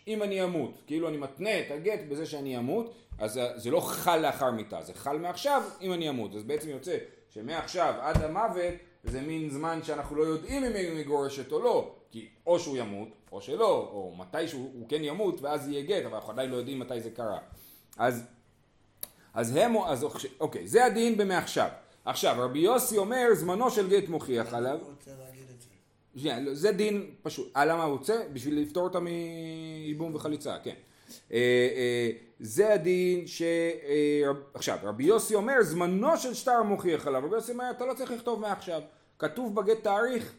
אם 0.08 0.24
אני 0.24 0.44
אמות, 0.44 0.82
כאילו 0.88 1.10
אני 1.10 1.18
מתנה 1.18 1.60
את 1.60 1.72
הגט 1.72 2.00
בזה 2.10 2.26
שאני 2.26 2.58
אמות, 2.58 2.94
אז 3.18 3.40
זה 3.56 3.72
לא 3.72 3.80
חל 3.80 4.18
לאחר 4.18 4.52
מיתה, 4.52 4.82
זה 4.82 4.94
חל 4.94 5.18
מעכשיו 5.18 5.64
אם 5.82 5.94
אני 5.94 6.10
אמות. 6.10 6.36
אז 6.36 6.44
בעצם 6.44 6.70
יוצא 6.70 6.98
שמעכשיו 7.30 7.94
עד 8.02 8.22
המוות 8.22 8.74
זה 9.04 9.22
מין 9.22 9.50
זמן 9.50 9.84
שאנחנו 9.84 10.16
לא 10.16 10.24
יודעים 10.24 10.64
אם 10.64 10.74
היא 10.76 11.00
מגורשת 11.00 11.52
או 11.52 11.60
לא, 11.60 11.96
כי 12.12 12.28
או 12.48 12.60
שהוא 12.60 12.78
ימות 12.78 13.08
או 13.36 13.42
שלא, 13.42 13.90
או 13.94 14.14
מתי 14.18 14.48
שהוא 14.48 14.72
הוא 14.74 14.90
כן 14.90 15.04
ימות 15.04 15.42
ואז 15.42 15.68
יהיה 15.68 15.82
גט, 15.82 16.06
אבל 16.06 16.16
אנחנו 16.16 16.32
עדיין 16.32 16.50
לא 16.50 16.56
יודעים 16.56 16.80
מתי 16.80 17.02
זה 17.02 17.10
קרה. 17.10 17.40
אז, 17.98 18.24
אז 19.34 19.56
הם, 19.56 19.78
אז 19.78 20.06
אוקיי, 20.40 20.68
זה 20.68 20.86
הדין 20.86 21.18
במעכשיו. 21.18 21.70
עכשיו, 22.06 22.36
רבי 22.40 22.60
יוסי 22.60 22.98
אומר, 22.98 23.28
זמנו 23.34 23.72
של 23.72 23.90
גט 23.90 24.10
מוכיח 24.10 24.54
עליו. 24.54 24.72
אני 24.76 24.90
רוצה 24.90 25.12
להגיד 25.26 25.44
את 25.56 25.62
זה. 25.62 25.68
שנייה, 26.20 26.40
לא, 26.40 26.54
זה 26.54 26.72
דין 26.72 27.12
פשוט. 27.22 27.52
אה, 27.56 27.66
למה 27.66 27.84
הוא 27.84 27.98
רוצה? 27.98 28.22
בשביל 28.34 28.60
לפתור 28.60 28.84
אותה 28.84 29.00
מייבום 29.00 30.16
וחליצה, 30.16 30.58
כן. 30.64 30.76
אה, 31.32 31.38
אה, 31.76 32.12
זה 32.40 32.74
הדין 32.74 33.28
ש... 33.28 33.42
אה, 33.42 34.32
עכשיו, 34.54 34.78
רבי 34.84 35.04
יוסי 35.04 35.36
אומר, 35.36 35.62
זמנו 35.62 36.18
של 36.18 36.34
שטר 36.34 36.64
מוכיח 36.64 37.08
עליו. 37.08 37.22
רבי 37.26 37.36
יוסי 37.36 37.52
אומר, 37.52 37.72
אתה 37.72 37.86
לא 37.86 37.94
צריך 37.94 38.12
לכתוב 38.12 38.40
מעכשיו. 38.40 38.82
כתוב 39.20 39.56
בגט 39.56 39.84
תאריך, 39.84 40.34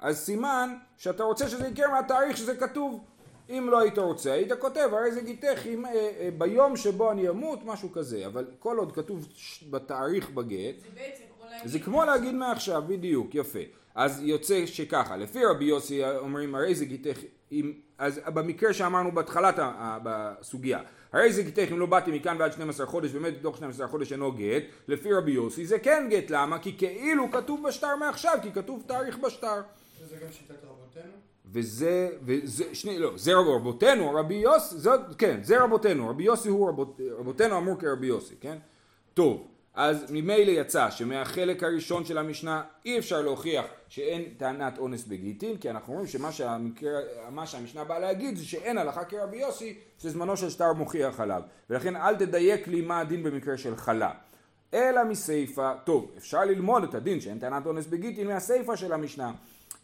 אז 0.00 0.18
סימן 0.18 0.74
שאתה 0.96 1.22
רוצה 1.22 1.48
שזה 1.48 1.66
יקרה 1.68 1.88
מהתאריך 1.88 2.36
שזה 2.36 2.56
כתוב. 2.56 3.00
אם 3.50 3.68
לא 3.70 3.78
היית 3.80 3.98
רוצה, 3.98 4.32
היית 4.32 4.52
כותב, 4.52 4.88
הרי 4.92 5.12
זה 5.12 5.20
גיתך 5.20 5.66
אם, 5.66 5.86
אה, 5.86 5.90
אה, 5.92 6.28
ביום 6.38 6.76
שבו 6.76 7.10
אני 7.12 7.28
אמות, 7.28 7.58
משהו 7.64 7.92
כזה. 7.92 8.26
אבל 8.26 8.44
כל 8.58 8.76
עוד 8.78 8.92
כתוב 8.92 9.26
ש- 9.34 9.64
בתאריך 9.70 10.30
בגט, 10.30 10.74
זה 10.80 10.88
בעצם 10.94 11.22
כמו 11.36 11.46
להגיד... 11.50 11.68
זה 11.68 11.78
כמו 11.78 12.04
להגיד 12.04 12.34
מעכשיו, 12.34 12.82
בדיוק, 12.86 13.34
יפה. 13.34 13.58
אז 13.94 14.22
יוצא 14.22 14.66
שככה, 14.66 15.16
לפי 15.16 15.44
רבי 15.44 15.64
יוסי 15.64 16.04
אומרים 16.04 16.54
הרי 16.54 16.74
זה 16.74 16.84
גיתך 16.84 17.18
אם, 17.52 17.72
אז 17.98 18.20
במקרה 18.34 18.72
שאמרנו 18.72 19.12
בהתחלת 19.12 19.58
ה- 19.58 19.64
ה- 19.64 19.98
בסוגיה, 20.02 20.80
הרי 21.12 21.32
זה 21.32 21.42
גיתך 21.42 21.72
אם 21.72 21.78
לא 21.78 21.86
באתי 21.86 22.10
מכאן 22.10 22.36
ועד 22.38 22.52
12 22.52 22.86
חודש, 22.86 23.10
באמת 23.10 23.38
בתוך 23.40 23.56
12 23.56 23.88
חודש 23.88 24.12
אינו 24.12 24.32
גט, 24.32 24.62
לפי 24.88 25.12
רבי 25.12 25.32
יוסי 25.32 25.66
זה 25.66 25.78
כן 25.78 26.06
גט, 26.10 26.30
למה? 26.30 26.58
כי 26.58 26.76
כאילו 26.78 27.30
כתוב 27.30 27.62
בשטר 27.68 27.96
מעכשיו, 27.96 28.38
כי 28.42 28.52
כתוב 28.52 28.82
תאריך 28.86 29.18
בשטר. 29.18 29.60
וזה? 31.52 32.10
וזה, 32.22 32.74
שני, 32.74 32.98
לא, 32.98 33.12
זה 33.16 33.34
רבותינו, 33.34 34.14
רבי 34.14 34.34
יוסי, 34.34 34.78
זאת, 34.78 35.00
כן, 35.18 35.40
זה 35.42 35.62
רבותינו, 35.62 36.08
רבי 36.08 36.24
יוסי 36.24 36.48
הוא 36.48 36.68
רבות, 36.68 37.00
רבותינו 37.18 37.58
אמור 37.58 37.78
כרבי 37.78 38.06
יוסי, 38.06 38.34
כן? 38.40 38.58
טוב, 39.14 39.46
אז 39.74 40.10
ממילא 40.10 40.50
יצא 40.50 40.90
שמהחלק 40.90 41.62
הראשון 41.62 42.04
של 42.04 42.18
המשנה 42.18 42.62
אי 42.84 42.98
אפשר 42.98 43.22
להוכיח 43.22 43.64
שאין 43.88 44.24
טענת 44.36 44.78
אונס 44.78 45.04
בגיטין, 45.04 45.56
כי 45.56 45.70
אנחנו 45.70 45.92
אומרים 45.92 46.08
שמה 46.08 46.32
שהמקרה, 46.32 47.00
שהמשנה 47.46 47.84
באה 47.84 47.98
להגיד 47.98 48.36
זה 48.36 48.44
שאין 48.44 48.78
הלכה 48.78 49.04
כרבי 49.04 49.36
יוסי, 49.36 49.78
שזמנו 49.98 50.36
של 50.36 50.50
שטר 50.50 50.72
מוכיח 50.72 51.20
עליו, 51.20 51.42
ולכן 51.70 51.96
אל 51.96 52.16
תדייק 52.16 52.68
לי 52.68 52.80
מה 52.80 53.00
הדין 53.00 53.22
במקרה 53.22 53.58
של 53.58 53.76
חלה. 53.76 54.10
אלא 54.74 55.04
מסיפה, 55.04 55.72
טוב, 55.84 56.12
אפשר 56.16 56.44
ללמוד 56.44 56.82
את 56.82 56.94
הדין 56.94 57.20
שאין 57.20 57.38
טענת 57.38 57.66
אונס 57.66 57.86
בגיטין 57.86 58.26
מהסיפה 58.26 58.76
של 58.76 58.92
המשנה. 58.92 59.32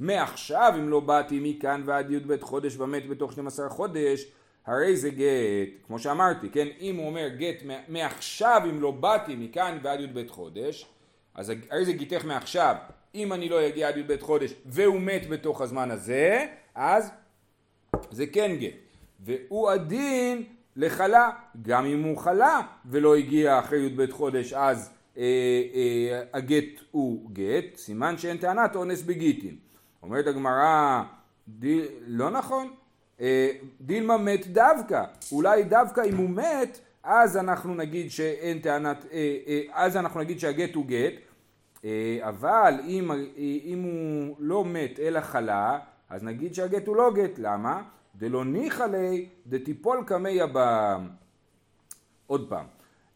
מעכשיו 0.01 0.73
אם 0.79 0.89
לא 0.89 1.01
באתי 1.01 1.41
מכאן 1.43 1.83
ועד 1.85 2.11
י"ב 2.11 2.43
חודש 2.43 2.77
ומת 2.77 3.09
בתוך 3.09 3.33
12 3.33 3.69
חודש, 3.69 4.27
הרי 4.67 4.97
זה 4.97 5.11
גט, 5.11 5.87
כמו 5.87 5.99
שאמרתי, 5.99 6.49
כן, 6.49 6.69
אם 6.81 6.97
הוא 6.97 7.07
אומר 7.07 7.29
גט 7.29 7.63
מעכשיו 7.89 8.63
אם 8.71 8.81
לא 8.81 8.91
באתי 8.91 9.37
מכאן 9.37 9.79
ועד 9.83 10.01
י"ב 10.01 10.29
חודש, 10.29 10.87
אז 11.35 11.53
הרי 11.71 11.85
זה 11.85 11.93
גיתך 11.93 12.25
מעכשיו, 12.25 12.75
אם 13.15 13.33
אני 13.33 13.49
לא 13.49 13.69
אגיע 13.69 13.89
עד 13.89 13.97
י"ב 13.97 14.21
חודש 14.21 14.55
והוא 14.67 15.01
מת 15.01 15.29
בתוך 15.29 15.61
הזמן 15.61 15.91
הזה, 15.91 16.47
אז 16.75 17.11
זה 18.11 18.27
כן 18.27 18.57
גט. 18.57 18.75
והוא 19.21 19.71
הדין 19.71 20.43
לחלה, 20.77 21.31
גם 21.63 21.87
אם 21.87 22.03
הוא 22.03 22.19
חלה 22.19 22.61
ולא 22.87 23.17
הגיע 23.17 23.59
אחרי 23.59 23.79
י"ב 23.79 24.11
חודש 24.11 24.53
אז 24.53 24.91
אה, 25.19 25.23
אה, 25.75 26.23
הגט 26.33 26.81
הוא 26.91 27.31
גט, 27.33 27.77
סימן 27.77 28.19
שאין 28.19 28.37
טענת 28.37 28.77
אונס 28.77 29.03
בגיטין. 29.03 29.57
אומרת 30.05 30.27
הגמרא, 30.27 31.03
לא 32.07 32.31
נכון, 32.31 32.71
אה, 33.21 33.51
דילמה 33.81 34.17
מת 34.17 34.47
דווקא, 34.47 35.05
אולי 35.33 35.63
דווקא 35.63 36.01
אם 36.01 36.17
הוא 36.17 36.31
מת 36.31 36.79
אז 37.03 37.37
אנחנו 37.37 37.75
נגיד 37.75 38.11
שאין 38.11 38.59
טענת, 38.59 39.05
אה, 39.13 39.37
אה, 39.47 39.61
אז 39.73 39.97
אנחנו 39.97 40.21
נגיד 40.21 40.41
שהגט 40.41 40.75
הוא 40.75 40.87
גט, 40.87 41.13
אבל 42.21 42.75
אם, 42.87 43.11
אם 43.65 43.83
הוא 43.83 44.37
לא 44.39 44.65
מת 44.65 45.01
אלא 45.01 45.21
חלה, 45.21 45.79
אז 46.11 46.23
נגיד 46.23 46.55
שהגט 46.55 46.87
הוא 46.87 46.97
לא 46.97 47.13
גט, 47.15 47.39
למה? 47.39 47.83
דלא 48.17 48.45
ניחא 48.45 48.83
ליה 48.83 49.25
דתיפול 49.47 50.05
קמי 50.07 50.31
יבם. 50.31 51.09
עוד 52.27 52.49
פעם, 52.49 52.67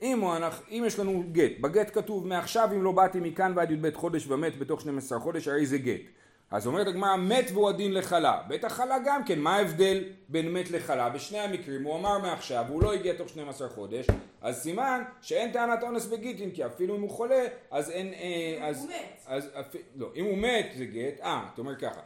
אם, 0.03 0.21
הוא, 0.21 0.35
אם 0.71 0.83
יש 0.87 0.99
לנו 0.99 1.25
גט, 1.33 1.53
בגט 1.61 1.95
כתוב 1.95 2.27
מעכשיו 2.27 2.69
אם 2.73 2.83
לא 2.83 2.93
באתי 2.93 3.21
מכאן 3.21 3.53
ועד 3.57 3.71
י"ב 3.71 3.95
חודש 3.95 4.27
ומת 4.27 4.59
בתוך 4.59 4.81
12 4.81 5.19
חודש, 5.19 5.49
הרי 5.49 5.67
זה 5.67 5.79
גט. 5.79 6.01
אז 6.51 6.67
אומרת 6.67 6.87
הגמרא 6.87 7.17
מת 7.17 7.51
והוא 7.53 7.69
הדין 7.69 7.95
לחלה. 7.95 8.43
בטח 8.49 8.73
חלה 8.73 8.97
גם 9.05 9.25
כן, 9.25 9.39
מה 9.39 9.57
ההבדל 9.57 10.05
בין 10.29 10.53
מת 10.53 10.71
לחלה? 10.71 11.09
בשני 11.09 11.39
המקרים 11.39 11.85
הוא 11.85 11.97
אמר 11.97 12.19
מעכשיו, 12.19 12.65
הוא 12.69 12.83
לא 12.83 12.93
הגיע 12.93 13.15
תוך 13.15 13.29
12 13.29 13.69
חודש, 13.69 14.07
אז 14.41 14.63
סימן 14.63 15.03
שאין 15.23 15.53
טענת 15.53 15.83
אונס 15.83 16.07
בגיטין, 16.07 16.51
כי 16.51 16.67
אפילו 16.67 16.97
אם 16.97 17.01
הוא 17.01 17.11
חולה, 17.11 17.45
אז 17.71 17.91
אין... 17.91 18.15
אה, 18.15 18.69
אז, 18.69 18.79
הוא 18.79 18.89
מת. 18.89 19.23
אז, 19.27 19.51
אפ... 19.61 19.77
לא, 19.97 20.11
אם 20.17 20.25
הוא 20.25 20.39
מת 20.39 20.67
זה 20.77 20.85
גט, 20.85 21.21
אה, 21.23 21.49
אתה 21.55 21.61
אומר 21.61 21.77
ככה. 21.77 22.01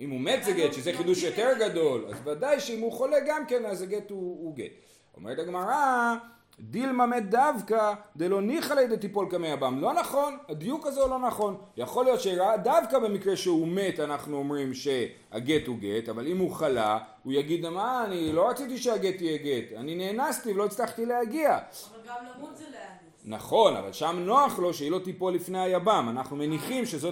אם 0.00 0.10
הוא 0.10 0.20
מת 0.20 0.44
זה 0.44 0.52
גט, 0.52 0.72
שזה 0.72 0.92
חידוש 0.92 1.22
יותר 1.22 1.52
גדול, 1.60 2.06
אז 2.08 2.16
ודאי 2.24 2.60
שאם 2.60 2.80
הוא 2.80 2.92
חולה 2.92 3.16
גם 3.26 3.46
כן, 3.46 3.66
אז 3.66 3.82
הגט 3.82 4.10
הוא, 4.10 4.44
הוא 4.44 4.56
גט. 4.56 4.72
אומרת 5.16 5.38
הגמרא, 5.38 6.14
דילמה 6.60 7.06
מת 7.06 7.30
דווקא 7.30 7.94
דלא 8.16 8.42
ניחא 8.42 8.74
לידי 8.74 8.96
תיפול 8.96 9.26
קמי 9.30 9.52
הבם. 9.52 9.80
לא 9.80 9.92
נכון, 9.92 10.36
הדיוק 10.48 10.86
הזה 10.86 11.00
הוא 11.00 11.10
לא 11.10 11.18
נכון. 11.18 11.56
יכול 11.76 12.04
להיות 12.04 12.20
שדווקא 12.20 12.98
במקרה 12.98 13.36
שהוא 13.36 13.68
מת 13.68 14.00
אנחנו 14.00 14.36
אומרים 14.36 14.74
שהגט 14.74 15.66
הוא 15.66 15.76
גט, 15.78 16.08
אבל 16.08 16.26
אם 16.26 16.38
הוא 16.38 16.52
חלה, 16.52 16.98
הוא 17.22 17.32
יגיד, 17.32 17.68
מה, 17.68 18.04
אני 18.04 18.32
לא 18.32 18.48
רציתי 18.48 18.78
שהגט 18.78 19.20
יהיה 19.20 19.38
גט, 19.38 19.76
אני 19.76 20.12
נאנסתי 20.12 20.52
ולא 20.52 20.64
הצלחתי 20.64 21.06
להגיע. 21.06 21.50
אבל 21.56 22.00
גם 22.08 22.16
למות 22.36 22.56
זה 22.56 22.64
להיאנס. 22.70 22.98
נכון, 23.24 23.76
אבל 23.76 23.92
שם 23.92 24.16
נוח 24.18 24.58
לו 24.58 24.74
שהיא 24.74 24.90
לא 24.90 24.98
תיפול 24.98 25.34
לפני 25.34 25.58
היבם, 25.58 26.08
אנחנו 26.10 26.36
מניחים 26.36 26.86
שזה 26.86 27.10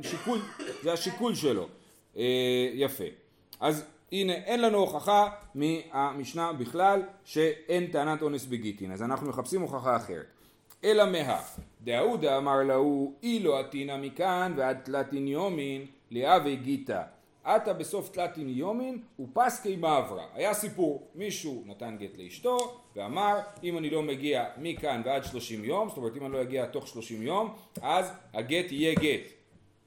השיקול, 0.00 0.38
זה 0.82 0.92
השיקול 0.92 1.34
שלו. 1.34 1.66
אה, 2.16 2.22
יפה. 2.74 3.04
אז 3.60 3.84
הנה, 4.12 4.32
אין 4.32 4.62
לנו 4.62 4.78
הוכחה 4.78 5.28
מהמשנה 5.54 6.52
בכלל 6.52 7.02
שאין 7.24 7.86
טענת 7.86 8.22
אונס 8.22 8.46
בגיטין, 8.46 8.92
אז 8.92 9.02
אנחנו 9.02 9.28
מחפשים 9.28 9.60
הוכחה 9.60 9.96
אחרת. 9.96 10.26
אלא 10.84 11.04
מה, 11.12 11.40
דאודה 11.82 12.36
אמר 12.36 12.62
להוא 12.62 13.12
אילו 13.22 13.56
עתינא 13.56 13.96
מכאן 13.96 14.54
ועד 14.56 14.78
תלתין 14.84 15.28
יומין 15.28 15.86
לאבי 16.10 16.56
גיתא. 16.56 17.02
עתה 17.44 17.72
בסוף 17.72 18.08
תלתין 18.08 18.48
יומין 18.48 18.98
ופסקי 19.20 19.76
מעברה. 19.76 20.24
היה 20.34 20.54
סיפור, 20.54 21.08
מישהו 21.14 21.62
נתן 21.66 21.96
גט 22.00 22.18
לאשתו 22.18 22.80
ואמר 22.96 23.38
אם 23.64 23.78
אני 23.78 23.90
לא 23.90 24.02
מגיע 24.02 24.44
מכאן 24.58 25.02
ועד 25.04 25.24
שלושים 25.24 25.64
יום, 25.64 25.88
זאת 25.88 25.96
אומרת 25.96 26.16
אם 26.16 26.24
אני 26.24 26.32
לא 26.32 26.42
אגיע 26.42 26.66
תוך 26.66 26.88
שלושים 26.88 27.22
יום, 27.22 27.54
אז 27.82 28.12
הגט 28.34 28.72
יהיה 28.72 28.94
גט. 28.94 29.43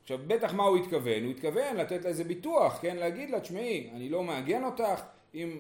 עכשיו 0.08 0.20
בטח 0.28 0.54
מה 0.54 0.64
הוא 0.64 0.78
התכוון? 0.78 1.24
הוא 1.24 1.32
התכוון 1.32 1.76
לתת 1.78 2.04
לה 2.04 2.10
איזה 2.10 2.24
ביטוח, 2.24 2.78
כן? 2.82 2.98
להגיד 2.98 3.30
לה, 3.30 3.40
תשמעי, 3.40 3.90
אני 3.96 4.10
לא 4.10 4.24
מעגן 4.24 4.64
אותך, 4.64 5.02
אם, 5.36 5.58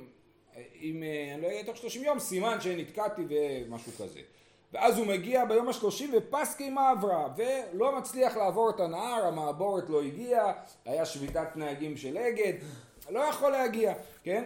אם 0.81 1.03
אה, 1.03 1.33
אני 1.33 1.41
לא 1.41 1.47
אהיה 1.47 1.63
תוך 1.63 1.77
30 1.77 2.03
יום, 2.03 2.19
סימן 2.19 2.61
שנתקעתי 2.61 3.21
ומשהו 3.29 3.91
כזה. 3.91 4.19
ואז 4.73 4.97
הוא 4.97 5.07
מגיע 5.07 5.45
ביום 5.45 5.69
השלושים 5.69 6.13
ופסקי 6.13 6.69
מעברה, 6.69 7.27
ולא 7.37 7.97
מצליח 7.97 8.37
לעבור 8.37 8.69
את 8.69 8.79
הנהר, 8.79 9.25
המעבורת 9.25 9.89
לא 9.89 10.01
הגיעה, 10.01 10.53
היה 10.85 11.05
שביתת 11.05 11.55
נהגים 11.55 11.97
של 11.97 12.17
אגד, 12.17 12.53
לא 13.09 13.19
יכול 13.19 13.51
להגיע, 13.51 13.93
כן? 14.23 14.43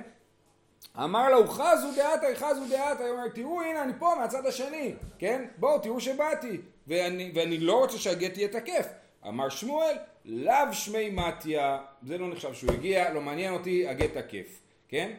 אמר 0.97 1.29
לה, 1.29 1.35
הוא 1.35 1.47
חזו 1.47 1.87
דעתה, 1.95 2.27
חזו 2.35 2.61
דעתה, 2.69 3.03
הוא 3.03 3.11
אומר, 3.11 3.27
תראו, 3.27 3.61
הנה, 3.61 3.83
אני 3.83 3.93
פה 3.99 4.13
מהצד 4.17 4.45
השני, 4.45 4.93
כן? 5.19 5.45
בואו, 5.57 5.79
תראו 5.79 5.99
שבאתי, 5.99 6.61
ואני, 6.87 7.31
ואני 7.35 7.57
לא 7.57 7.79
רוצה 7.79 7.97
שהגט 7.97 8.37
יהיה 8.37 8.47
תקף. 8.47 9.00
אמר 9.27 9.49
שמואל, 9.49 9.95
לאו 10.25 10.73
שמי 10.73 11.09
מתיה, 11.09 11.79
זה 12.01 12.17
לא 12.17 12.29
נחשב 12.29 12.53
שהוא 12.53 12.71
הגיע, 12.71 13.13
לא 13.13 13.21
מעניין 13.21 13.53
אותי, 13.53 13.87
הגט 13.87 14.17
תקף, 14.17 14.59
כן? 14.87 15.15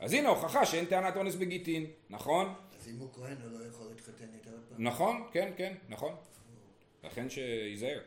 אז 0.00 0.12
הנה 0.12 0.28
הוכחה 0.28 0.66
שאין 0.66 0.84
טענת 0.84 1.16
אונס 1.16 1.34
בגיטין, 1.34 1.86
נכון? 2.10 2.54
אז 2.80 2.88
אם 2.88 2.98
הוא 2.98 3.08
כהן 3.14 3.36
הוא 3.42 3.60
לא 3.60 3.66
יכול 3.66 3.86
להתחתן 3.90 4.24
איתה 4.34 4.50
עוד 4.50 4.60
פעם. 4.68 4.84
נכון, 4.84 5.22
כן, 5.32 5.52
כן, 5.56 5.74
נכון. 5.88 6.14
לכן 7.04 7.30
שייזהר. 7.30 8.00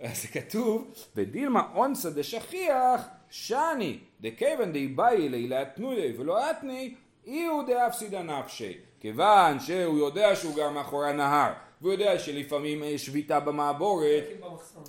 אז 0.00 0.22
זה 0.22 0.28
כתוב, 0.28 0.94
ודילמה 1.16 1.68
אונסא 1.74 2.10
דשכיח, 2.10 3.08
שאני, 3.30 3.98
דכיוון 4.20 4.72
דאיבאי 4.72 5.26
אלי 5.26 5.48
להתנויי 5.48 6.16
ולא 6.18 6.50
אתני, 6.50 6.94
אי 7.26 7.46
הוא 7.46 7.62
דאפסידא 7.62 8.22
נפשי. 8.22 8.78
כיוון 9.00 9.60
שהוא 9.60 9.98
יודע 9.98 10.36
שהוא 10.36 10.56
גר 10.56 10.70
מאחורי 10.70 11.10
הנהר, 11.10 11.52
והוא 11.84 11.92
יודע 11.92 12.18
שלפעמים 12.18 12.84
יש 12.84 13.06
שביתה 13.06 13.40
במעבורת, 13.40 14.24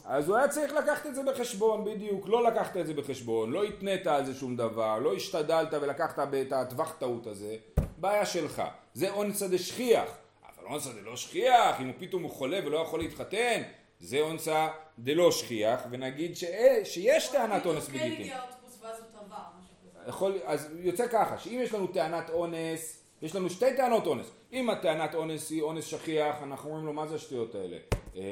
אז 0.05 0.29
הוא 0.29 0.37
היה 0.37 0.47
צריך 0.47 0.73
לקחת 0.73 1.05
את 1.05 1.15
זה 1.15 1.23
בחשבון, 1.23 1.85
בדיוק, 1.85 2.27
לא 2.27 2.43
לקחת 2.43 2.77
את 2.77 2.87
זה 2.87 2.93
בחשבון, 2.93 3.51
לא 3.51 3.63
התנית 3.63 4.07
על 4.07 4.25
זה 4.25 4.33
שום 4.33 4.55
דבר, 4.55 4.99
לא 4.99 5.15
השתדלת 5.15 5.73
ולקחת 5.73 6.19
את 6.19 6.53
הטווח 6.53 6.95
טעות 6.99 7.27
הזה, 7.27 7.55
בעיה 7.97 8.25
שלך, 8.25 8.63
זה 8.93 9.11
אונסא 9.11 9.47
דשכיח, 9.47 10.09
אבל 10.57 10.67
אונסא 10.67 10.89
דלא 10.91 11.15
שכיח, 11.15 11.81
אם 11.81 11.85
הוא 11.85 11.93
פתאום 11.99 12.23
הוא 12.23 12.31
חולה 12.31 12.59
ולא 12.65 12.77
יכול 12.77 12.99
להתחתן, 12.99 13.61
זה 13.99 14.19
אונסא 14.19 14.67
דלא 14.99 15.31
שכיח, 15.31 15.79
ונגיד 15.89 16.35
ש... 16.35 16.43
שיש 16.83 17.27
טענת 17.27 17.65
אונס 17.65 17.87
כן 17.87 17.93
בגיטין. 17.93 18.33
יכול, 20.07 20.39
אז 20.45 20.69
יוצא 20.79 21.07
ככה, 21.07 21.37
שאם 21.37 21.59
יש 21.63 21.73
לנו 21.73 21.87
טענת 21.87 22.29
אונס, 22.29 23.04
יש 23.21 23.35
לנו 23.35 23.49
שתי 23.49 23.75
טענות 23.77 24.07
אונס. 24.07 24.31
אם 24.53 24.69
הטענת 24.69 25.15
אונס 25.15 25.51
היא 25.51 25.61
אונס 25.61 25.85
שכיח, 25.85 26.35
אנחנו 26.43 26.69
אומרים 26.69 26.85
לו, 26.85 26.93
מה 26.93 27.07
זה 27.07 27.15
השטויות 27.15 27.55
האלה? 27.55 27.77
אה, 28.15 28.21
אה, 28.21 28.25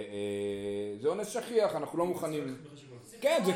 זה 1.02 1.08
אונס 1.08 1.28
שכיח, 1.30 1.76
אנחנו 1.76 1.98
לא 2.00 2.06
מוכנים... 2.06 2.58
כן, 3.22 3.42
זה- 3.46 3.52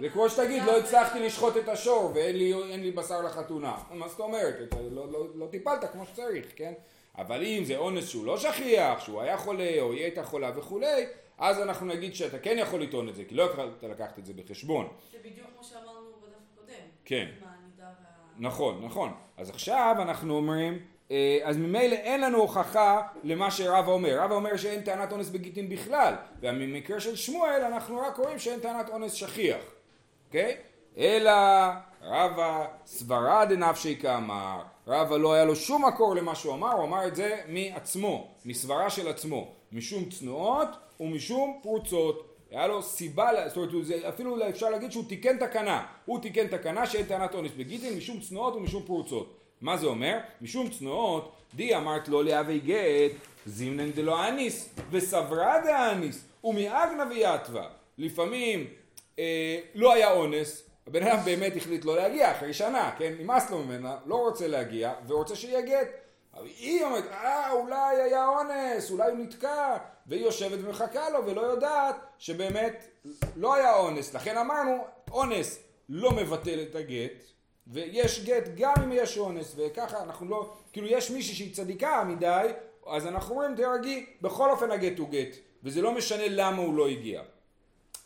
זה 0.00 0.08
כמו 0.08 0.28
שתגיד, 0.28 0.62
לא 0.62 0.78
הצלחתי 0.78 1.18
לשחוט 1.20 1.56
את 1.56 1.68
השור 1.68 2.10
ואין 2.14 2.36
לי, 2.82 2.90
בשר 2.90 3.22
לחתונה. 3.22 3.76
מה 3.90 4.08
זאת 4.08 4.20
אומרת? 4.20 4.74
לא, 4.90 5.12
לא, 5.12 5.26
לא 5.34 5.46
טיפלת 5.46 5.92
כמו 5.92 6.06
שצריך, 6.06 6.46
כן? 6.56 6.72
אבל 7.18 7.42
אם 7.44 7.64
זה 7.64 7.76
אונס 7.76 8.08
שהוא 8.08 8.26
לא 8.26 8.38
שכיח, 8.38 9.00
שהוא 9.04 9.20
היה 9.20 9.38
חולה 9.38 9.76
או 9.80 9.92
היא 9.92 10.02
הייתה 10.02 10.24
חולה 10.24 10.52
וכולי, 10.58 11.06
אז 11.38 11.60
אנחנו 11.60 11.86
נגיד 11.86 12.14
שאתה 12.14 12.38
כן 12.38 12.56
יכול 12.58 12.82
לטעון 12.82 13.08
את 13.08 13.14
זה, 13.16 13.24
כי 13.24 13.34
לא 13.34 13.42
יכולת 13.42 13.82
לקחת 13.82 14.18
את 14.18 14.26
זה 14.26 14.32
בחשבון. 14.32 14.88
זה 15.12 15.18
בדיוק 15.18 15.46
כמו 15.54 15.64
שאמרנו 15.64 15.90
בדף 16.22 16.36
הקודם. 16.54 16.74
כן. 17.04 17.28
נכון, 18.38 18.80
נכון. 18.84 19.12
אז 19.36 19.50
עכשיו 19.50 19.96
אנחנו 19.98 20.36
אומרים, 20.36 20.78
אה, 21.10 21.38
אז 21.44 21.56
ממילא 21.56 21.94
אין 21.94 22.20
לנו 22.20 22.38
הוכחה 22.38 23.02
למה 23.22 23.50
שרבא 23.50 23.92
אומר. 23.92 24.20
רבא 24.20 24.34
אומר 24.34 24.56
שאין 24.56 24.82
טענת 24.82 25.12
אונס 25.12 25.30
בגיטין 25.30 25.68
בכלל, 25.68 26.14
ובמקרה 26.40 27.00
של 27.00 27.16
שמואל 27.16 27.62
אנחנו 27.66 28.00
רק 28.00 28.16
רואים 28.16 28.38
שאין 28.38 28.60
טענת 28.60 28.88
אונס 28.88 29.12
שכיח, 29.12 29.64
אוקיי? 30.26 30.56
אלא 30.98 31.32
רבא 32.02 32.66
סברה 32.86 33.44
דנפשי 33.44 33.96
כאמר, 33.96 34.62
רבא 34.86 35.16
לא 35.16 35.34
היה 35.34 35.44
לו 35.44 35.56
שום 35.56 35.84
מקור 35.84 36.14
למה 36.14 36.34
שהוא 36.34 36.54
אמר, 36.54 36.72
הוא 36.72 36.84
אמר 36.84 37.06
את 37.06 37.16
זה 37.16 37.40
מעצמו, 37.48 38.34
מסברה 38.44 38.90
של 38.90 39.08
עצמו, 39.08 39.52
משום 39.72 40.04
צנועות 40.04 40.68
ומשום 41.00 41.60
פרוצות. 41.62 42.33
היה 42.54 42.66
לו 42.66 42.82
סיבה, 42.82 43.30
זאת 43.48 43.56
אומרת, 43.56 44.04
אפילו 44.08 44.48
אפשר 44.48 44.70
להגיד 44.70 44.92
שהוא 44.92 45.04
תיקן 45.08 45.38
תקנה. 45.38 45.86
הוא 46.04 46.22
תיקן 46.22 46.46
תקנה 46.46 46.86
שאין 46.86 47.06
טענת 47.06 47.34
אונס 47.34 47.50
בגיטין 47.56 47.96
משום 47.96 48.20
צנועות 48.20 48.56
ומשום 48.56 48.82
פרוצות. 48.86 49.36
מה 49.60 49.76
זה 49.76 49.86
אומר? 49.86 50.18
משום 50.40 50.70
צנועות, 50.70 51.32
די 51.54 51.76
אמרת 51.76 52.08
לא 52.08 52.24
להווה 52.24 52.58
גט, 52.58 53.12
זימנן 53.46 53.90
דלא 53.90 54.28
אניס, 54.28 54.68
וסברה 54.90 55.60
דאניס, 55.64 56.24
ומאגנא 56.44 57.04
ויתווה. 57.10 57.66
לפעמים 57.98 58.66
אה, 59.18 59.58
לא 59.74 59.92
היה 59.92 60.12
אונס, 60.12 60.62
הבן 60.86 61.02
אדם 61.02 61.18
באמת 61.24 61.56
החליט 61.56 61.84
לא 61.84 61.96
להגיע 61.96 62.32
אחרי 62.32 62.52
שנה, 62.52 62.94
כן? 62.98 63.12
נמאס 63.18 63.50
לו 63.50 63.58
ממנה, 63.58 63.96
לא 64.06 64.14
רוצה 64.14 64.48
להגיע, 64.48 64.92
ורוצה 65.06 65.36
שיהיה 65.36 65.60
גט. 65.60 65.88
אבל 66.34 66.46
היא 66.46 66.84
אומרת, 66.84 67.04
אה, 67.10 67.52
אולי 67.52 68.02
היה 68.02 68.28
אונס, 68.28 68.90
אולי 68.90 69.10
הוא 69.10 69.18
נתקע, 69.18 69.76
והיא 70.06 70.24
יושבת 70.24 70.58
ומחכה 70.62 71.10
לו 71.10 71.26
ולא 71.26 71.40
יודעת 71.40 71.96
שבאמת 72.18 72.84
לא 73.36 73.54
היה 73.54 73.76
אונס. 73.76 74.14
לכן 74.14 74.36
אמרנו, 74.36 74.84
אונס 75.10 75.58
לא 75.88 76.10
מבטל 76.10 76.62
את 76.62 76.74
הגט, 76.74 77.24
ויש 77.66 78.24
גט 78.24 78.48
גם 78.56 78.74
אם 78.84 78.92
יש 78.92 79.18
אונס, 79.18 79.54
וככה 79.56 80.02
אנחנו 80.02 80.28
לא, 80.28 80.52
כאילו 80.72 80.86
יש 80.86 81.10
מישהי 81.10 81.34
שהיא 81.34 81.54
צדיקה 81.54 82.04
מדי, 82.04 82.46
אז 82.86 83.06
אנחנו 83.06 83.34
אומרים, 83.34 83.56
תרגי, 83.56 84.06
בכל 84.22 84.50
אופן 84.50 84.70
הגט 84.70 84.98
הוא 84.98 85.08
גט, 85.08 85.36
וזה 85.62 85.82
לא 85.82 85.92
משנה 85.92 86.28
למה 86.28 86.62
הוא 86.62 86.74
לא 86.74 86.88
הגיע. 86.88 87.22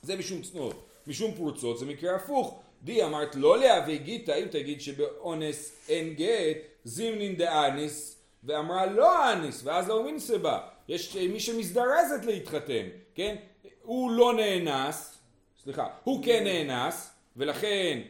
זה 0.03 0.17
משום 0.17 0.43
צנועות. 0.43 0.85
משום 1.07 1.35
פרוצות 1.35 1.79
זה 1.79 1.87
מקרה 1.87 2.17
הפוך. 2.17 2.61
די 2.83 3.05
אמרת 3.05 3.35
לא 3.35 3.59
להווה 3.59 3.97
גיתא, 3.97 4.39
אם 4.43 4.47
תגיד 4.51 4.81
שבאונס 4.81 5.73
אין 5.89 6.15
גט, 6.15 6.57
זימנין 6.85 7.37
דאניס 7.37 8.17
ואמרה 8.45 8.87
לא 8.87 9.33
אניס 9.33 9.61
ואז 9.65 9.89
לא 9.89 10.05
מינסה 10.05 10.39
בה. 10.39 10.69
יש 10.89 11.17
מי 11.17 11.41
שמזדרזת 11.41 12.25
להתחתן, 12.25 12.87
כן? 13.15 13.37
הוא 13.83 14.11
לא 14.11 14.33
נאנס, 14.35 15.19
סליחה, 15.63 15.89
הוא 16.05 16.25
כן 16.25 16.45
נאנס 16.45 17.11
ולכן 17.37 18.01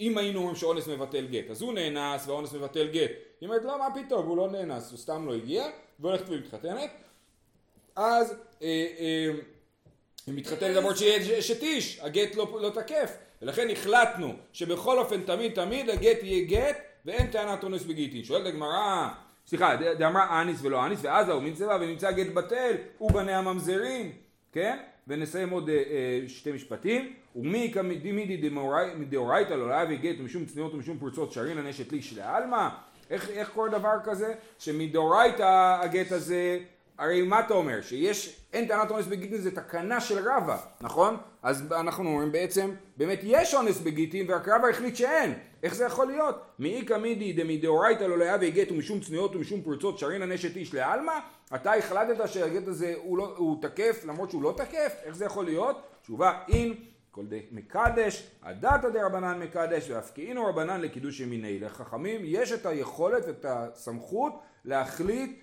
אם 0.00 0.18
היינו 0.18 0.38
אומרים 0.38 0.56
שאונס 0.56 0.88
מבטל 0.88 1.26
גט, 1.26 1.50
אז 1.50 1.62
הוא 1.62 1.72
נאנס 1.72 2.26
והאונס 2.26 2.52
מבטל 2.52 2.88
גט. 2.88 3.10
היא 3.40 3.48
אומרת, 3.48 3.64
לא, 3.64 3.78
מה 3.78 3.88
פתאום, 3.94 4.26
הוא 4.26 4.36
לא 4.36 4.50
נאנס, 4.50 4.90
הוא 4.90 4.98
סתם 4.98 5.26
לא 5.26 5.34
הגיע, 5.34 5.66
והולכת 6.00 6.24
ומתחתנת. 6.28 6.90
אז 7.96 8.34
אה, 8.62 8.86
אה, 8.98 9.30
היא 10.26 10.34
מתחתנת 10.34 10.76
למרות 10.76 10.96
שיש 10.96 11.50
את 11.50 11.62
איש, 11.62 11.98
הגט 12.02 12.34
לא, 12.34 12.58
לא 12.60 12.70
תקף. 12.70 13.16
ולכן 13.42 13.70
החלטנו 13.70 14.34
שבכל 14.52 14.98
אופן 14.98 15.22
תמיד 15.22 15.54
תמיד 15.54 15.90
הגט 15.90 16.22
יהיה 16.22 16.44
גט 16.44 16.76
ואין 17.04 17.30
טענת 17.30 17.62
אונס 17.64 17.82
בגיטין. 17.82 18.24
שואלת 18.24 18.46
הגמרא, 18.46 19.08
סליחה, 19.46 19.76
דאמרה 19.98 20.42
אניס 20.42 20.58
ולא 20.62 20.86
אניס, 20.86 20.98
ואז 21.02 21.28
ההוא 21.28 21.42
מצבא 21.42 21.78
ונמצא 21.80 22.10
גט 22.10 22.34
בטל, 22.34 22.72
הוא 22.98 23.12
בני 23.12 23.34
הממזרים, 23.34 24.12
כן? 24.52 24.78
ונסיים 25.08 25.50
עוד 25.50 25.68
אה, 25.68 25.74
אה, 25.74 26.28
שתי 26.28 26.52
משפטים. 26.52 27.12
ומי 27.36 27.70
כמידי 27.74 28.12
מדאורייתא 28.96 29.54
לא 29.54 29.68
להביא 29.68 29.98
גט 29.98 30.20
ומשום 30.20 30.44
צניעות 30.44 30.74
ומשום 30.74 30.98
פרצות 30.98 31.32
שרין 31.32 31.58
הנשת 31.58 31.92
ליש 31.92 32.18
לעלמא 32.18 32.68
איך, 33.10 33.30
איך 33.30 33.50
קורה 33.50 33.68
דבר 33.68 33.94
כזה? 34.04 34.34
שמדאורייתא 34.58 35.76
הגט 35.82 36.12
הזה, 36.12 36.58
הרי 36.98 37.22
מה 37.22 37.40
אתה 37.40 37.54
אומר? 37.54 37.80
שיש, 37.80 38.40
אין 38.52 38.68
טענת 38.68 38.90
אונס 38.90 39.06
בגיטין 39.06 39.38
זה 39.38 39.50
תקנה 39.54 40.00
של 40.00 40.28
רבא, 40.28 40.56
נכון? 40.80 41.16
אז 41.42 41.72
אנחנו 41.72 42.08
אומרים 42.08 42.32
בעצם, 42.32 42.70
באמת 42.96 43.20
יש 43.22 43.54
אונס 43.54 43.80
בגיטין 43.80 44.30
ורק 44.30 44.48
רבא 44.48 44.68
החליט 44.68 44.96
שאין. 44.96 45.34
איך 45.62 45.74
זה 45.74 45.84
יכול 45.84 46.06
להיות? 46.06 46.40
מאיכא 46.58 46.98
מידי 46.98 47.32
דמדאורייתא 47.32 48.04
לא 48.04 48.18
להביא 48.18 48.50
גט 48.50 48.72
ומשום 48.72 49.00
צניעות 49.00 49.36
ומשום 49.36 49.62
פרצות 49.62 49.98
שרין 49.98 50.22
הנשת 50.22 50.56
איש 50.56 50.74
לעלמא? 50.74 51.12
אתה 51.54 51.74
החלטת 51.74 52.28
שהגט 52.28 52.68
הזה 52.68 52.94
הוא, 53.02 53.18
לא, 53.18 53.34
הוא 53.36 53.62
תקף 53.62 54.04
למרות 54.04 54.30
שהוא 54.30 54.42
לא 54.42 54.54
תקף? 54.56 54.92
איך 55.04 55.16
זה 55.16 55.24
יכול 55.24 55.44
להיות? 55.44 55.82
תשובה 56.02 56.38
אין 56.48 56.74
כל 57.10 57.26
די 57.26 57.40
מקדש, 57.52 58.30
הדתא 58.42 58.88
דרבנן 58.88 59.38
מקדש 59.38 59.90
והפקיעינו 59.90 60.46
רבנן 60.46 60.80
לקידוש 60.80 61.20
ימיני. 61.20 61.58
לחכמים 61.58 62.20
יש 62.24 62.52
את 62.52 62.66
היכולת 62.66 63.24
ואת 63.26 63.44
הסמכות 63.48 64.32
להחליט 64.64 65.40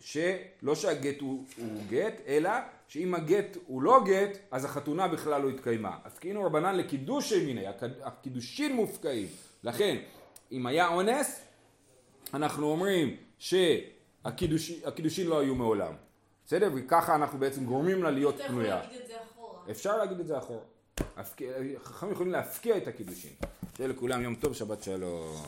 שלא 0.00 0.74
שהגט 0.74 1.20
הוא, 1.20 1.44
הוא 1.56 1.82
גט, 1.88 2.20
אלא 2.26 2.50
שאם 2.88 3.14
הגט 3.14 3.56
הוא 3.66 3.82
לא 3.82 4.00
גט, 4.04 4.38
אז 4.50 4.64
החתונה 4.64 5.08
בכלל 5.08 5.42
לא 5.42 5.48
התקיימה. 5.48 5.96
הפקיעינו 6.04 6.44
רבנן 6.44 6.76
לקידוש 6.76 7.32
ימיני, 7.32 7.64
הקידושין 8.02 8.76
מופקעים. 8.76 9.28
לכן, 9.62 9.96
אם 10.52 10.66
היה 10.66 10.88
אונס, 10.88 11.40
אנחנו 12.34 12.66
אומרים 12.70 13.16
שהקידושין 13.38 15.26
לא 15.26 15.40
היו 15.40 15.54
מעולם. 15.54 15.92
בסדר? 16.46 16.70
וככה 16.74 17.14
אנחנו 17.14 17.38
בעצם 17.38 17.64
גורמים 17.64 18.02
לה 18.02 18.10
להיות 18.10 18.34
פנויה. 18.46 18.80
אפשר 19.70 19.96
להגיד 19.96 20.20
את 20.20 20.26
זה 20.26 20.38
אחורה. 20.38 20.60
חכמים 21.82 22.12
יכולים 22.12 22.32
להפקיע 22.32 22.76
את 22.76 22.88
הקידושין. 22.88 23.32
שיהיה 23.76 23.88
לכולם 23.88 24.22
יום 24.22 24.34
טוב, 24.34 24.54
שבת 24.54 24.82
שלום. 24.82 25.46